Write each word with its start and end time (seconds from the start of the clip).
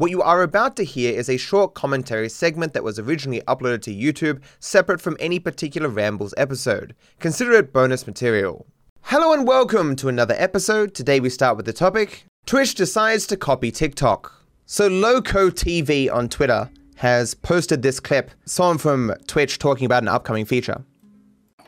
What 0.00 0.10
you 0.10 0.22
are 0.22 0.40
about 0.40 0.76
to 0.76 0.82
hear 0.82 1.12
is 1.12 1.28
a 1.28 1.36
short 1.36 1.74
commentary 1.74 2.30
segment 2.30 2.72
that 2.72 2.82
was 2.82 2.98
originally 2.98 3.42
uploaded 3.42 3.82
to 3.82 3.94
YouTube, 3.94 4.40
separate 4.58 4.98
from 4.98 5.18
any 5.20 5.38
particular 5.38 5.90
Rambles 5.90 6.32
episode. 6.38 6.94
Consider 7.18 7.52
it 7.52 7.74
bonus 7.74 8.06
material. 8.06 8.66
Hello 9.02 9.34
and 9.34 9.46
welcome 9.46 9.94
to 9.96 10.08
another 10.08 10.34
episode. 10.38 10.94
Today 10.94 11.20
we 11.20 11.28
start 11.28 11.58
with 11.58 11.66
the 11.66 11.74
topic 11.74 12.24
Twitch 12.46 12.74
decides 12.74 13.26
to 13.26 13.36
copy 13.36 13.70
TikTok. 13.70 14.32
So, 14.64 14.86
Loco 14.86 15.50
TV 15.50 16.10
on 16.10 16.30
Twitter 16.30 16.70
has 16.96 17.34
posted 17.34 17.82
this 17.82 18.00
clip, 18.00 18.30
someone 18.46 18.78
from 18.78 19.12
Twitch 19.26 19.58
talking 19.58 19.84
about 19.84 20.02
an 20.02 20.08
upcoming 20.08 20.46
feature. 20.46 20.82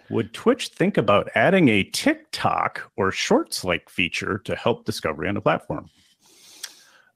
Would 0.09 0.33
Twitch 0.33 0.69
think 0.69 0.97
about 0.97 1.29
adding 1.35 1.69
a 1.69 1.85
TikTok 1.85 2.91
or 2.97 3.13
Shorts 3.13 3.63
like 3.63 3.91
feature 3.91 4.39
to 4.47 4.57
help 4.57 4.87
discovery 4.87 5.29
on 5.29 5.35
the 5.35 5.43
platform? 5.43 5.91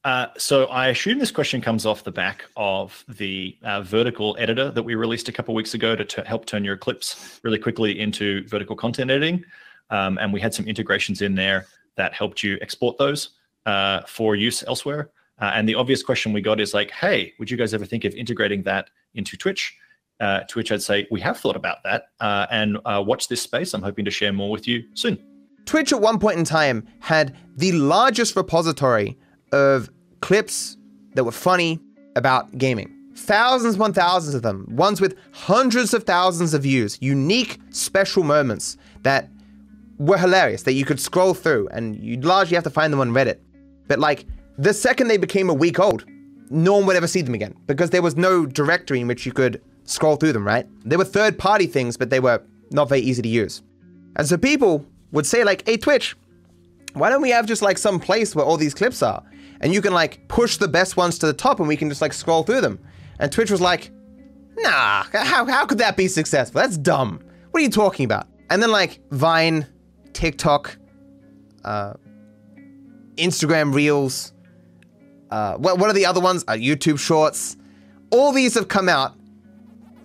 Uh, 0.07 0.29
so 0.38 0.66
I 0.66 0.86
assume 0.86 1.18
this 1.18 1.32
question 1.32 1.61
comes 1.61 1.84
off 1.84 2.04
the 2.04 2.12
back 2.12 2.45
of 2.56 3.05
the 3.09 3.59
uh, 3.64 3.83
vertical 3.83 4.37
editor 4.38 4.70
that 4.70 4.84
we 4.84 4.95
released 4.95 5.28
a 5.28 5.33
couple 5.33 5.52
weeks 5.52 5.74
ago 5.74 5.97
to 5.97 6.05
t- 6.05 6.23
help 6.24 6.47
turn 6.47 6.62
your 6.62 6.77
clips 6.77 7.41
really 7.42 7.59
quickly 7.59 7.98
into 7.98 8.47
vertical 8.47 8.77
content 8.77 9.11
editing, 9.11 9.45
um, 9.91 10.16
and 10.19 10.33
we 10.33 10.41
had 10.41 10.55
some 10.55 10.64
integrations 10.69 11.23
in 11.23 11.34
there 11.34 11.66
that 11.97 12.14
helped 12.14 12.45
you 12.45 12.56
export 12.61 12.97
those 12.98 13.30
uh, 13.66 14.02
for 14.02 14.37
use 14.37 14.62
elsewhere. 14.69 15.11
Uh, 15.41 15.50
and 15.55 15.69
the 15.69 15.74
obvious 15.74 16.05
question 16.05 16.33
we 16.33 16.41
got 16.41 16.61
is 16.61 16.73
like, 16.73 16.92
hey, 16.92 17.33
would 17.41 17.50
you 17.50 17.56
guys 17.56 17.75
ever 17.75 17.84
think 17.84 18.05
of 18.05 18.14
integrating 18.14 18.62
that 18.62 18.91
into 19.14 19.36
Twitch? 19.36 19.77
Uh, 20.20 20.42
to 20.42 20.56
which 20.56 20.70
I'd 20.70 20.83
say, 20.83 21.09
we 21.11 21.20
have 21.23 21.36
thought 21.36 21.56
about 21.56 21.78
that. 21.83 22.11
And 22.20 22.78
watch 22.84 23.27
this 23.27 23.42
space. 23.42 23.75
I'm 23.75 23.83
hoping 23.83 24.05
to 24.05 24.12
share 24.12 24.33
more 24.33 24.52
with 24.52 24.69
you 24.69 24.84
soon. 24.95 25.19
Twitch 25.64 25.92
at 25.92 26.00
one 26.00 26.20
point 26.20 26.38
in 26.38 26.45
time 26.45 26.86
had 27.00 27.36
the 27.56 27.73
largest 27.73 28.36
repository 28.36 29.19
of 29.52 29.91
clips 30.20 30.77
that 31.15 31.25
were 31.25 31.33
funny 31.33 31.80
about 32.15 32.56
gaming. 32.59 32.93
Thousands 33.15 33.77
upon 33.77 33.93
thousands 33.95 34.34
of 34.34 34.42
them, 34.42 34.66
ones 34.70 35.00
with 35.00 35.17
hundreds 35.33 35.95
of 35.95 36.05
thousands 36.05 36.53
of 36.53 36.62
views, 36.62 36.98
unique, 37.00 37.58
special 37.70 38.23
moments 38.23 38.77
that 39.03 39.31
were 39.98 40.19
hilarious 40.19 40.64
that 40.64 40.75
you 40.75 40.84
could 40.84 41.00
scroll 41.00 41.33
through 41.33 41.69
and 41.69 41.97
you'd 42.03 42.25
largely 42.25 42.55
have 42.55 42.64
to 42.64 42.70
find 42.70 42.92
them 42.92 43.00
on 43.00 43.11
Reddit. 43.11 43.39
But 43.89 43.98
like 43.98 44.27
the 44.58 44.75
second 44.75 45.08
they 45.08 45.17
became 45.17 45.48
a 45.48 45.55
week 45.55 45.81
old, 45.81 46.05
no 46.51 46.75
one 46.75 46.86
would 46.86 46.97
ever 46.97 47.06
see 47.06 47.23
them 47.23 47.34
again 47.34 47.55
because 47.67 47.91
there 47.91 48.03
was 48.03 48.17
no 48.17 48.47
directory 48.47 49.01
in 49.01 49.08
which 49.08 49.25
you 49.25 49.33
could 49.33 49.62
scroll 49.84 50.17
through 50.17 50.33
them, 50.33 50.47
right? 50.47 50.67
They 50.84 50.97
were 50.97 51.05
third 51.05 51.39
party 51.39 51.67
things, 51.67 51.97
but 51.97 52.11
they 52.11 52.20
were 52.20 52.42
not 52.70 52.89
very 52.89 53.01
easy 53.01 53.23
to 53.23 53.28
use. 53.28 53.62
And 54.17 54.27
so 54.27 54.36
people 54.36 54.84
would 55.12 55.27
say, 55.27 55.45
like, 55.45 55.67
hey, 55.67 55.77
Twitch, 55.77 56.17
why 56.95 57.11
don't 57.11 57.23
we 57.23 57.30
have 57.30 57.47
just 57.47 57.62
like 57.62 57.78
some 57.78 58.01
place 58.01 58.34
where 58.34 58.45
all 58.45 58.56
these 58.56 58.75
clips 58.75 59.03
are? 59.03 59.23
And 59.60 59.72
you 59.72 59.80
can 59.80 59.92
like 59.92 60.26
push 60.28 60.56
the 60.56 60.68
best 60.68 60.96
ones 60.96 61.18
to 61.18 61.26
the 61.26 61.32
top 61.32 61.58
and 61.60 61.68
we 61.68 61.76
can 61.76 61.88
just 61.88 62.02
like 62.02 62.12
scroll 62.12 62.42
through 62.42 62.60
them. 62.60 62.78
And 63.18 63.32
Twitch 63.32 63.50
was 63.50 63.60
like, 63.60 63.90
nah, 64.56 65.04
how, 65.12 65.46
how 65.46 65.66
could 65.66 65.78
that 65.78 65.96
be 65.96 66.08
successful? 66.08 66.60
That's 66.60 66.76
dumb. 66.76 67.20
What 67.50 67.60
are 67.60 67.64
you 67.64 67.70
talking 67.70 68.04
about? 68.04 68.27
And 68.50 68.62
then 68.62 68.70
like 68.70 69.00
Vine, 69.10 69.66
TikTok, 70.12 70.77
uh, 71.64 71.94
Instagram 73.16 73.74
Reels, 73.74 74.32
uh, 75.30 75.56
what, 75.56 75.78
what 75.78 75.90
are 75.90 75.92
the 75.92 76.06
other 76.06 76.20
ones? 76.20 76.44
Uh, 76.46 76.52
YouTube 76.52 76.98
Shorts. 76.98 77.56
All 78.10 78.32
these 78.32 78.54
have 78.54 78.68
come 78.68 78.88
out, 78.88 79.14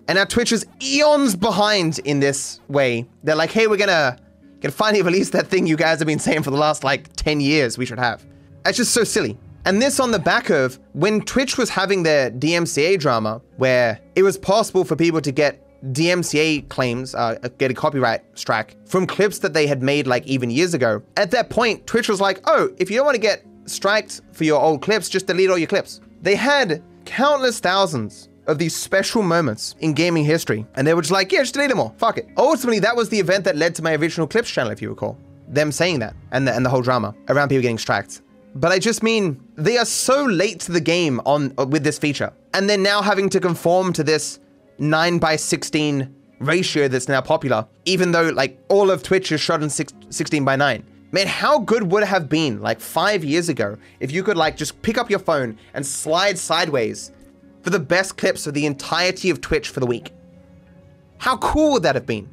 and 0.08 0.16
now 0.16 0.24
Twitch 0.24 0.50
is 0.50 0.66
eons 0.82 1.36
behind 1.36 2.00
in 2.00 2.20
this 2.20 2.60
way. 2.68 3.06
They're 3.22 3.36
like, 3.36 3.50
hey, 3.50 3.68
we're 3.68 3.76
gonna, 3.76 4.18
gonna 4.60 4.72
finally 4.72 5.02
release 5.10 5.30
that 5.30 5.46
thing 5.46 5.66
you 5.66 5.76
guys 5.76 5.98
have 6.00 6.06
been 6.06 6.18
saying 6.18 6.42
for 6.42 6.50
the 6.50 6.56
last 6.56 6.82
like 6.82 7.14
10 7.16 7.40
years 7.40 7.78
we 7.78 7.86
should 7.86 8.00
have. 8.00 8.26
It's 8.64 8.76
just 8.76 8.92
so 8.92 9.04
silly. 9.04 9.38
And 9.64 9.80
this 9.80 10.00
on 10.00 10.10
the 10.10 10.18
back 10.18 10.50
of 10.50 10.78
when 10.92 11.20
Twitch 11.20 11.56
was 11.56 11.70
having 11.70 12.02
their 12.02 12.30
DMCA 12.30 12.98
drama, 12.98 13.40
where 13.56 14.00
it 14.16 14.22
was 14.22 14.36
possible 14.36 14.84
for 14.84 14.96
people 14.96 15.20
to 15.20 15.30
get 15.30 15.60
DMCA 15.92 16.68
claims, 16.68 17.14
uh, 17.14 17.36
get 17.58 17.70
a 17.70 17.74
copyright 17.74 18.22
strike 18.34 18.76
from 18.86 19.06
clips 19.06 19.38
that 19.40 19.52
they 19.52 19.66
had 19.66 19.82
made 19.82 20.06
like 20.06 20.26
even 20.26 20.50
years 20.50 20.74
ago. 20.74 21.02
At 21.16 21.30
that 21.32 21.50
point, 21.50 21.86
Twitch 21.86 22.08
was 22.08 22.20
like, 22.20 22.40
oh, 22.44 22.70
if 22.78 22.90
you 22.90 22.96
don't 22.96 23.06
want 23.06 23.16
to 23.16 23.20
get 23.20 23.44
striked 23.66 24.20
for 24.32 24.44
your 24.44 24.60
old 24.60 24.82
clips, 24.82 25.08
just 25.08 25.26
delete 25.26 25.50
all 25.50 25.58
your 25.58 25.68
clips. 25.68 26.00
They 26.22 26.36
had 26.36 26.82
countless 27.04 27.60
thousands 27.60 28.28
of 28.46 28.58
these 28.58 28.74
special 28.74 29.22
moments 29.22 29.76
in 29.80 29.92
gaming 29.92 30.24
history, 30.24 30.66
and 30.74 30.86
they 30.86 30.94
were 30.94 31.02
just 31.02 31.12
like, 31.12 31.30
yeah, 31.30 31.40
just 31.40 31.54
delete 31.54 31.70
them 31.70 31.80
all. 31.80 31.94
Fuck 31.98 32.18
it. 32.18 32.28
Ultimately, 32.36 32.80
that 32.80 32.96
was 32.96 33.08
the 33.08 33.18
event 33.18 33.44
that 33.44 33.56
led 33.56 33.74
to 33.76 33.82
my 33.82 33.94
original 33.94 34.26
clips 34.26 34.50
channel, 34.50 34.72
if 34.72 34.82
you 34.82 34.90
recall. 34.90 35.16
Them 35.48 35.70
saying 35.70 35.98
that 36.00 36.14
and 36.30 36.46
the, 36.46 36.54
and 36.54 36.64
the 36.64 36.70
whole 36.70 36.82
drama 36.82 37.14
around 37.28 37.48
people 37.48 37.62
getting 37.62 37.78
striked. 37.78 38.22
But 38.54 38.72
I 38.72 38.78
just 38.78 39.02
mean 39.02 39.42
they 39.56 39.78
are 39.78 39.84
so 39.84 40.24
late 40.24 40.60
to 40.60 40.72
the 40.72 40.80
game 40.80 41.20
on 41.24 41.54
uh, 41.58 41.66
with 41.66 41.84
this 41.84 41.98
feature, 41.98 42.32
and 42.52 42.68
they're 42.68 42.76
now 42.76 43.02
having 43.02 43.28
to 43.30 43.40
conform 43.40 43.92
to 43.94 44.04
this 44.04 44.40
nine 44.78 45.18
by 45.18 45.36
sixteen 45.36 46.14
ratio 46.38 46.88
that's 46.88 47.08
now 47.08 47.20
popular, 47.20 47.66
even 47.84 48.12
though 48.12 48.28
like 48.28 48.58
all 48.68 48.90
of 48.90 49.02
Twitch 49.02 49.32
is 49.32 49.40
shot 49.40 49.62
in 49.62 49.70
six, 49.70 49.92
16 50.10 50.44
by 50.44 50.56
nine. 50.56 50.84
Man, 51.12 51.26
how 51.26 51.58
good 51.58 51.90
would 51.92 52.02
it 52.02 52.06
have 52.06 52.28
been 52.28 52.60
like 52.60 52.80
five 52.80 53.22
years 53.22 53.48
ago 53.48 53.76
if 54.00 54.10
you 54.10 54.22
could 54.22 54.36
like 54.36 54.56
just 54.56 54.80
pick 54.82 54.96
up 54.98 55.10
your 55.10 55.18
phone 55.18 55.58
and 55.74 55.86
slide 55.86 56.38
sideways 56.38 57.12
for 57.62 57.70
the 57.70 57.78
best 57.78 58.16
clips 58.16 58.46
of 58.46 58.54
the 58.54 58.66
entirety 58.66 59.30
of 59.30 59.40
Twitch 59.40 59.68
for 59.68 59.80
the 59.80 59.86
week? 59.86 60.12
How 61.18 61.36
cool 61.36 61.72
would 61.72 61.82
that 61.84 61.94
have 61.94 62.06
been? 62.06 62.28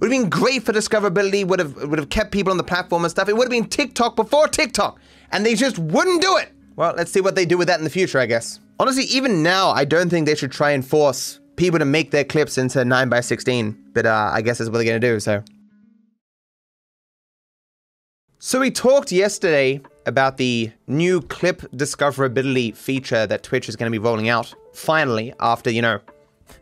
Would 0.00 0.10
have 0.10 0.20
been 0.22 0.30
great 0.30 0.64
for 0.64 0.72
discoverability, 0.72 1.46
would 1.46 1.60
have 1.60 1.76
would 1.76 1.98
have 1.98 2.08
kept 2.08 2.32
people 2.32 2.50
on 2.50 2.56
the 2.56 2.64
platform 2.64 3.04
and 3.04 3.10
stuff. 3.10 3.28
It 3.28 3.36
would 3.36 3.44
have 3.44 3.50
been 3.50 3.68
TikTok 3.68 4.16
before 4.16 4.48
TikTok, 4.48 4.98
and 5.32 5.44
they 5.44 5.54
just 5.54 5.78
wouldn't 5.78 6.22
do 6.22 6.36
it. 6.36 6.50
Well, 6.76 6.94
let's 6.96 7.10
see 7.10 7.20
what 7.20 7.34
they 7.34 7.44
do 7.44 7.58
with 7.58 7.68
that 7.68 7.78
in 7.78 7.84
the 7.84 7.90
future, 7.90 8.18
I 8.18 8.26
guess. 8.26 8.60
Honestly, 8.78 9.04
even 9.04 9.42
now, 9.42 9.70
I 9.70 9.84
don't 9.84 10.08
think 10.08 10.26
they 10.26 10.34
should 10.34 10.52
try 10.52 10.70
and 10.70 10.86
force 10.86 11.40
people 11.56 11.78
to 11.78 11.84
make 11.84 12.10
their 12.10 12.24
clips 12.24 12.58
into 12.58 12.84
9 12.84 13.08
by 13.08 13.20
16 13.20 13.78
but 13.92 14.06
uh, 14.06 14.30
I 14.32 14.40
guess 14.40 14.58
that's 14.58 14.70
what 14.70 14.78
they're 14.78 14.86
gonna 14.86 15.00
do, 15.00 15.20
so. 15.20 15.44
So 18.38 18.58
we 18.60 18.70
talked 18.70 19.12
yesterday 19.12 19.80
about 20.06 20.36
the 20.36 20.72
new 20.88 21.20
clip 21.20 21.60
discoverability 21.72 22.74
feature 22.74 23.26
that 23.26 23.42
Twitch 23.42 23.68
is 23.68 23.76
to 23.76 23.90
be 23.90 23.98
rolling 23.98 24.28
out. 24.28 24.52
Finally, 24.72 25.32
after, 25.38 25.70
you 25.70 25.82
know, 25.82 26.00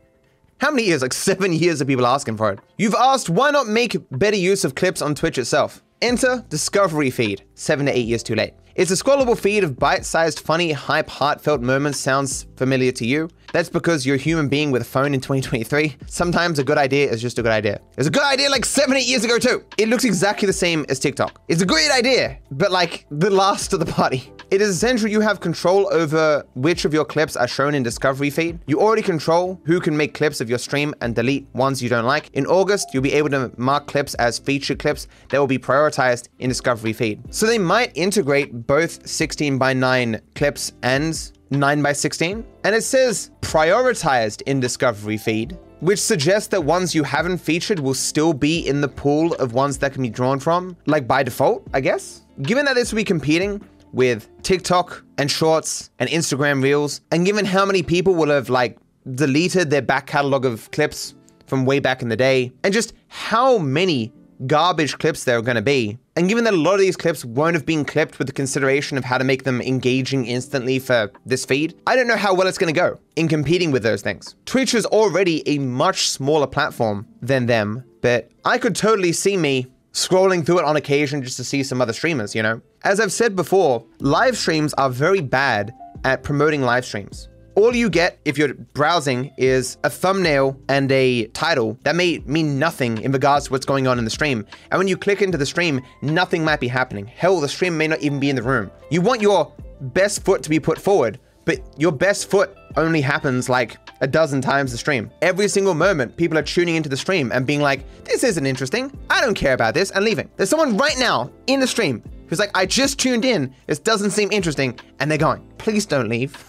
how 0.60 0.70
many 0.70 0.88
years? 0.88 1.03
Like 1.03 1.14
seven 1.14 1.53
years 1.53 1.80
of 1.80 1.86
people 1.86 2.06
asking 2.06 2.36
for 2.36 2.53
it. 2.53 2.59
You've 2.76 2.94
asked 2.94 3.30
why 3.30 3.50
not 3.50 3.66
make 3.66 3.97
better 4.10 4.36
use 4.36 4.64
of 4.64 4.75
clips 4.75 5.00
on 5.00 5.14
Twitch 5.14 5.38
itself? 5.38 5.82
Enter 6.03 6.43
Discovery 6.49 7.11
Feed, 7.11 7.44
seven 7.55 7.84
to 7.84 7.93
eight 7.94 8.06
years 8.06 8.22
too 8.22 8.34
late. 8.34 8.55
It's 8.80 8.91
a 8.91 8.94
scrollable 8.94 9.38
feed 9.38 9.62
of 9.62 9.78
bite 9.78 10.06
sized, 10.06 10.41
funny, 10.41 10.72
hype, 10.72 11.10
heartfelt 11.10 11.60
moments. 11.60 11.98
Sounds 11.98 12.46
familiar 12.56 12.92
to 12.92 13.06
you? 13.06 13.28
That's 13.52 13.68
because 13.68 14.06
you're 14.06 14.16
a 14.16 14.18
human 14.18 14.48
being 14.48 14.70
with 14.70 14.80
a 14.80 14.86
phone 14.86 15.12
in 15.12 15.20
2023. 15.20 15.96
Sometimes 16.06 16.58
a 16.58 16.64
good 16.64 16.78
idea 16.78 17.10
is 17.10 17.20
just 17.20 17.38
a 17.38 17.42
good 17.42 17.52
idea. 17.52 17.82
It's 17.98 18.06
a 18.06 18.10
good 18.10 18.22
idea 18.22 18.48
like 18.48 18.64
seven, 18.64 18.96
eight 18.96 19.06
years 19.06 19.22
ago, 19.22 19.38
too. 19.38 19.64
It 19.76 19.91
looks 19.91 20.04
exactly 20.04 20.46
the 20.46 20.54
same 20.54 20.86
as 20.88 20.98
TikTok. 20.98 21.42
It's 21.48 21.60
a 21.60 21.66
great 21.66 21.91
idea, 21.91 22.38
but 22.52 22.70
like 22.70 23.04
the 23.10 23.28
last 23.28 23.74
of 23.74 23.80
the 23.80 23.86
party. 23.86 24.32
It 24.50 24.60
is 24.60 24.70
essential 24.70 25.08
you 25.08 25.20
have 25.20 25.38
control 25.38 25.88
over 25.92 26.44
which 26.54 26.84
of 26.84 26.92
your 26.92 27.04
clips 27.04 27.36
are 27.36 27.47
shown 27.47 27.72
in 27.72 27.84
Discovery 27.84 28.30
Feed. 28.30 28.58
You 28.66 28.80
already 28.80 29.02
control 29.02 29.60
who 29.64 29.78
can 29.78 29.97
make 29.97 30.12
clips 30.12 30.41
of 30.41 30.50
your 30.50 30.58
stream 30.58 30.92
and 31.00 31.14
delete 31.14 31.47
ones 31.54 31.80
you 31.80 31.88
don't 31.88 32.04
like. 32.04 32.30
In 32.30 32.47
August, 32.47 32.88
you'll 32.92 33.04
be 33.04 33.12
able 33.12 33.28
to 33.30 33.52
mark 33.56 33.86
clips 33.86 34.14
as 34.14 34.41
featured 34.41 34.80
clips 34.80 35.06
that 35.28 35.38
will 35.38 35.47
be 35.47 35.58
prioritized 35.58 36.30
in 36.41 36.48
Discovery 36.48 36.92
Feed. 36.92 37.32
So 37.32 37.47
they 37.47 37.58
might 37.58 37.97
integrate 37.97 38.66
both 38.70 39.04
16 39.04 39.58
by 39.58 39.72
9 39.72 40.20
clips 40.36 40.75
and 40.84 41.32
9 41.50 41.82
by 41.82 41.92
16 41.92 42.47
and 42.62 42.72
it 42.72 42.84
says 42.84 43.32
prioritized 43.41 44.42
in 44.42 44.60
discovery 44.60 45.16
feed 45.16 45.58
which 45.81 45.98
suggests 45.98 46.47
that 46.47 46.62
ones 46.62 46.94
you 46.94 47.03
haven't 47.03 47.38
featured 47.38 47.80
will 47.80 47.94
still 47.94 48.32
be 48.32 48.60
in 48.69 48.80
the 48.80 48.86
pool 48.86 49.34
of 49.41 49.54
ones 49.54 49.76
that 49.78 49.92
can 49.92 50.03
be 50.03 50.09
drawn 50.09 50.38
from 50.38 50.76
like 50.86 51.09
by 51.09 51.20
default 51.20 51.66
i 51.75 51.80
guess 51.80 52.25
given 52.42 52.64
that 52.64 52.76
this 52.76 52.92
will 52.92 52.98
be 52.98 53.03
competing 53.03 53.60
with 53.92 54.28
tiktok 54.44 55.04
and 55.19 55.28
shorts 55.28 55.91
and 55.98 56.09
instagram 56.09 56.62
reels 56.62 57.00
and 57.10 57.27
given 57.27 57.45
how 57.45 57.66
many 57.66 57.83
people 57.83 58.15
will 58.15 58.30
have 58.30 58.48
like 58.50 58.78
deleted 59.16 59.68
their 59.68 59.83
back 59.83 60.06
catalog 60.06 60.45
of 60.45 60.71
clips 60.71 61.16
from 61.45 61.66
way 61.66 61.80
back 61.80 62.03
in 62.03 62.09
the 62.09 62.16
day 62.16 62.53
and 62.62 62.72
just 62.72 62.92
how 63.09 63.59
many 63.59 64.12
garbage 64.47 64.98
clips 64.98 65.24
there 65.24 65.39
are 65.39 65.42
to 65.42 65.62
be. 65.62 65.98
And 66.21 66.28
given 66.28 66.45
that 66.45 66.53
a 66.53 66.57
lot 66.59 66.75
of 66.75 66.81
these 66.81 66.99
clips 66.99 67.25
won't 67.25 67.55
have 67.55 67.65
been 67.65 67.83
clipped 67.83 68.19
with 68.19 68.27
the 68.27 68.34
consideration 68.34 68.99
of 68.99 69.05
how 69.05 69.17
to 69.17 69.25
make 69.25 69.45
them 69.45 69.63
engaging 69.63 70.27
instantly 70.27 70.78
for 70.78 71.11
this 71.25 71.47
feed, 71.47 71.81
I 71.87 71.97
don't 71.97 72.07
know 72.07 72.17
how 72.19 72.34
well 72.34 72.47
it's 72.47 72.59
going 72.59 72.75
to 72.75 72.78
go 72.78 73.01
in 73.17 73.27
competing 73.27 73.71
with 73.71 73.83
those 73.83 74.03
things. 74.03 74.34
Twitch 74.45 74.75
is 74.75 74.84
already 74.84 75.43
a 75.49 75.57
much 75.57 76.11
smaller 76.11 76.47
platform 76.47 77.07
than 77.22 77.47
them, 77.47 77.84
but 78.03 78.31
I 78.45 78.59
could 78.59 78.77
totally 78.77 79.13
see 79.13 79.39
me 79.39 79.69
scrolling 79.95 80.45
through 80.45 80.59
it 80.59 80.67
on 80.67 80.77
occasion 80.77 81.22
just 81.22 81.39
to 81.39 81.45
see 81.45 81.63
some 81.63 81.81
other 81.81 81.95
streamers, 81.95 82.34
you 82.34 82.43
know? 82.43 82.61
As 82.84 83.01
I've 83.01 83.13
said 83.13 83.34
before, 83.34 83.87
live 84.01 84.37
streams 84.37 84.75
are 84.75 84.91
very 84.91 85.22
bad 85.22 85.72
at 86.05 86.22
promoting 86.22 86.61
live 86.61 86.84
streams 86.84 87.29
all 87.54 87.74
you 87.74 87.91
get 87.91 88.18
if 88.24 88.38
you're 88.38 88.54
browsing 88.54 89.32
is 89.36 89.76
a 89.84 89.91
thumbnail 89.91 90.58
and 90.68 90.91
a 90.92 91.26
title 91.28 91.78
that 91.82 91.97
may 91.97 92.18
mean 92.26 92.58
nothing 92.58 92.98
in 93.02 93.12
regards 93.12 93.47
to 93.47 93.52
what's 93.52 93.66
going 93.66 93.86
on 93.86 93.98
in 93.98 94.04
the 94.04 94.10
stream. 94.10 94.47
And 94.70 94.78
when 94.78 94.88
you 94.88 94.97
click 94.97 95.22
into 95.22 95.38
the 95.38 95.47
stream, 95.47 95.80
nothing 96.02 96.44
might 96.44 96.60
be 96.60 96.68
happening. 96.68 97.06
Hell, 97.06 97.41
the 97.41 97.48
stream 97.48 97.76
may 97.76 97.88
not 97.88 98.00
even 98.00 98.20
be 98.20 98.30
in 98.30 98.36
the 98.36 98.42
room. 98.42 98.70
You 98.91 99.00
want 99.00 99.20
your 99.20 99.52
best 99.80 100.24
foot 100.24 100.42
to 100.42 100.50
be 100.50 100.60
put 100.60 100.78
forward, 100.78 101.18
but 101.44 101.60
your 101.78 101.92
best 101.92 102.30
foot 102.30 102.56
only 102.76 103.00
happens 103.00 103.48
like 103.48 103.76
a 104.00 104.06
dozen 104.06 104.41
times 104.41 104.72
the 104.72 104.78
stream. 104.78 105.10
Every 105.22 105.48
single 105.48 105.74
moment, 105.74 106.16
people 106.16 106.38
are 106.38 106.42
tuning 106.42 106.76
into 106.76 106.88
the 106.88 106.97
stream 106.97 107.32
and 107.32 107.47
being 107.47 107.60
like, 107.60 107.84
this 108.04 108.24
isn't 108.24 108.47
interesting. 108.47 108.97
I 109.10 109.20
don't 109.20 109.34
care 109.34 109.54
about 109.54 109.74
this, 109.74 109.91
and 109.91 110.04
leaving. 110.04 110.30
There's 110.36 110.48
someone 110.48 110.76
right 110.76 110.98
now 110.98 111.30
in 111.47 111.60
the 111.60 111.66
stream 111.66 112.02
who's 112.28 112.38
like, 112.38 112.50
I 112.54 112.64
just 112.64 112.98
tuned 112.98 113.24
in. 113.24 113.54
This 113.66 113.78
doesn't 113.78 114.12
seem 114.12 114.30
interesting. 114.30 114.78
And 115.00 115.10
they're 115.10 115.18
going, 115.18 115.44
please 115.58 115.84
don't 115.84 116.08
leave. 116.08 116.47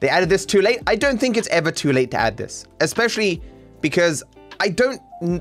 They 0.00 0.08
added 0.08 0.28
this 0.28 0.44
too 0.46 0.60
late. 0.60 0.80
I 0.86 0.96
don't 0.96 1.18
think 1.18 1.36
it's 1.36 1.48
ever 1.48 1.70
too 1.70 1.92
late 1.92 2.10
to 2.12 2.16
add 2.16 2.36
this, 2.36 2.66
especially 2.80 3.42
because 3.80 4.22
I 4.60 4.68
don't 4.68 5.00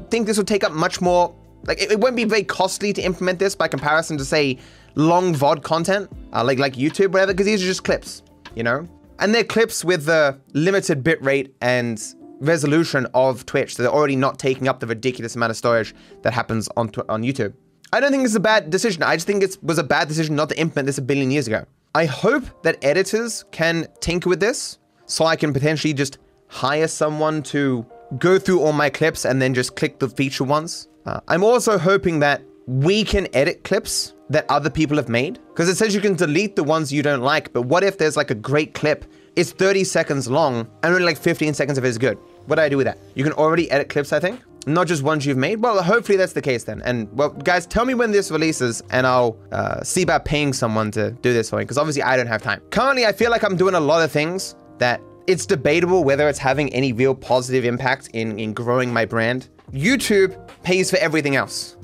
think 0.09 0.27
this 0.27 0.37
will 0.37 0.45
take 0.45 0.63
up 0.63 0.71
much 0.71 1.01
more. 1.01 1.33
Like, 1.65 1.81
it, 1.81 1.91
it 1.91 1.99
won't 1.99 2.15
be 2.15 2.25
very 2.25 2.43
costly 2.43 2.91
to 2.93 3.01
implement 3.01 3.39
this 3.39 3.55
by 3.55 3.67
comparison 3.67 4.17
to, 4.17 4.25
say, 4.25 4.57
long 4.95 5.33
VOD 5.33 5.63
content, 5.63 6.11
uh, 6.33 6.43
like 6.43 6.59
like 6.59 6.73
YouTube, 6.73 7.11
whatever, 7.11 7.33
because 7.33 7.45
these 7.45 7.63
are 7.63 7.65
just 7.65 7.83
clips, 7.83 8.21
you 8.55 8.63
know? 8.63 8.87
And 9.19 9.33
they're 9.33 9.43
clips 9.43 9.85
with 9.85 10.05
the 10.05 10.39
limited 10.53 11.03
bitrate 11.03 11.51
and 11.61 12.01
resolution 12.41 13.07
of 13.13 13.45
Twitch, 13.45 13.75
so 13.75 13.83
they're 13.83 13.91
already 13.91 14.17
not 14.17 14.39
taking 14.39 14.67
up 14.67 14.79
the 14.81 14.87
ridiculous 14.87 15.35
amount 15.35 15.51
of 15.51 15.57
storage 15.57 15.95
that 16.23 16.33
happens 16.33 16.67
on, 16.75 16.91
on 17.07 17.23
YouTube. 17.23 17.53
I 17.93 17.99
don't 17.99 18.11
think 18.11 18.25
it's 18.25 18.35
a 18.35 18.39
bad 18.39 18.69
decision. 18.69 19.03
I 19.03 19.15
just 19.15 19.27
think 19.27 19.43
it 19.43 19.57
was 19.61 19.77
a 19.77 19.83
bad 19.83 20.07
decision 20.07 20.35
not 20.35 20.49
to 20.49 20.59
implement 20.59 20.87
this 20.87 20.97
a 20.97 21.01
billion 21.01 21.31
years 21.31 21.47
ago. 21.47 21.65
I 21.95 22.05
hope 22.05 22.45
that 22.63 22.83
editors 22.83 23.45
can 23.51 23.85
tinker 23.99 24.27
with 24.27 24.39
this 24.39 24.79
so 25.05 25.25
I 25.25 25.35
can 25.35 25.53
potentially 25.53 25.93
just 25.93 26.17
hire 26.47 26.87
someone 26.87 27.43
to 27.43 27.85
go 28.17 28.39
through 28.39 28.61
all 28.61 28.73
my 28.73 28.89
clips 28.89 29.25
and 29.25 29.39
then 29.39 29.53
just 29.53 29.75
click 29.75 29.99
the 29.99 30.09
feature 30.09 30.43
ones. 30.43 30.87
Uh, 31.05 31.19
I'm 31.27 31.43
also 31.43 31.77
hoping 31.77 32.17
that 32.19 32.41
we 32.65 33.03
can 33.03 33.27
edit 33.35 33.63
clips 33.63 34.15
that 34.31 34.49
other 34.49 34.71
people 34.71 34.97
have 34.97 35.07
made 35.07 35.39
because 35.49 35.69
it 35.69 35.75
says 35.75 35.93
you 35.93 36.01
can 36.01 36.15
delete 36.15 36.55
the 36.55 36.63
ones 36.63 36.91
you 36.91 37.03
don't 37.03 37.21
like. 37.21 37.53
But 37.53 37.63
what 37.63 37.83
if 37.83 37.99
there's 37.99 38.17
like 38.17 38.31
a 38.31 38.35
great 38.35 38.73
clip? 38.73 39.05
It's 39.35 39.51
30 39.51 39.83
seconds 39.83 40.27
long 40.27 40.67
and 40.81 40.93
only 40.93 41.03
like 41.03 41.17
15 41.17 41.53
seconds 41.53 41.77
of 41.77 41.85
it 41.85 41.89
is 41.89 41.99
good. 41.99 42.17
What 42.47 42.55
do 42.55 42.63
I 42.63 42.69
do 42.69 42.77
with 42.77 42.87
that? 42.87 42.97
You 43.13 43.23
can 43.23 43.33
already 43.33 43.69
edit 43.69 43.89
clips, 43.89 44.11
I 44.11 44.19
think 44.19 44.41
not 44.65 44.87
just 44.87 45.03
ones 45.03 45.25
you've 45.25 45.37
made. 45.37 45.61
Well, 45.61 45.81
hopefully 45.81 46.17
that's 46.17 46.33
the 46.33 46.41
case 46.41 46.63
then. 46.63 46.81
And 46.83 47.11
well, 47.13 47.29
guys, 47.29 47.65
tell 47.65 47.85
me 47.85 47.93
when 47.93 48.11
this 48.11 48.31
releases, 48.31 48.81
and 48.89 49.05
I'll 49.05 49.37
uh, 49.51 49.83
see 49.83 50.01
about 50.01 50.25
paying 50.25 50.53
someone 50.53 50.91
to 50.91 51.11
do 51.11 51.33
this 51.33 51.49
for 51.49 51.57
me 51.57 51.63
because 51.63 51.77
obviously 51.77 52.03
I 52.03 52.17
don't 52.17 52.27
have 52.27 52.41
time. 52.41 52.61
Currently, 52.71 53.05
I 53.05 53.11
feel 53.11 53.31
like 53.31 53.43
I'm 53.43 53.55
doing 53.57 53.75
a 53.75 53.79
lot 53.79 54.03
of 54.03 54.11
things 54.11 54.55
that 54.77 55.01
it's 55.27 55.45
debatable 55.45 56.03
whether 56.03 56.27
it's 56.27 56.39
having 56.39 56.73
any 56.73 56.91
real 56.91 57.15
positive 57.15 57.65
impact 57.65 58.09
in 58.13 58.39
in 58.39 58.53
growing 58.53 58.91
my 58.91 59.05
brand. 59.05 59.49
YouTube 59.71 60.37
pays 60.63 60.91
for 60.91 60.97
everything 60.97 61.35
else, 61.35 61.77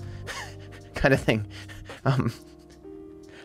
kind 0.95 1.13
of 1.13 1.21
thing. 1.21 1.45
Um, 2.05 2.31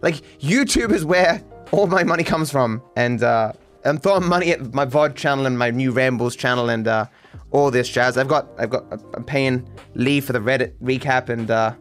like 0.01 0.15
YouTube 0.39 0.93
is 0.93 1.05
where 1.05 1.43
all 1.73 1.89
my 1.89 2.05
money 2.05 2.23
comes 2.23 2.53
from, 2.53 2.81
and 2.95 3.21
uh, 3.21 3.51
I'm 3.85 3.99
throwing 3.99 4.29
money 4.29 4.53
at 4.53 4.73
my 4.73 4.87
VOD 4.87 5.17
channel 5.17 5.45
and 5.45 5.59
my 5.59 5.73
new 5.73 5.91
Rambles 5.91 6.37
channel, 6.37 6.69
and 6.69 6.87
uh, 6.87 7.07
all 7.55 7.71
this 7.71 7.89
jazz. 7.89 8.19
I've 8.19 8.29
got 8.29 8.49
I've 8.59 8.71
got 8.71 8.85
I'm 9.15 9.25
paying 9.25 9.67
Lee 9.95 10.21
for 10.21 10.33
the 10.33 10.41
Reddit 10.41 10.73
recap 10.83 11.29
and 11.29 11.51
uh, 11.51 11.75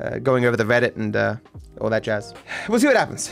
uh, 0.00 0.18
going 0.18 0.46
over 0.46 0.56
the 0.56 0.64
Reddit 0.64 0.96
and 0.96 1.14
uh, 1.14 1.36
all 1.80 1.90
that 1.90 2.02
jazz. 2.02 2.34
We'll 2.68 2.80
see 2.80 2.86
what 2.86 2.96
happens. 2.96 3.30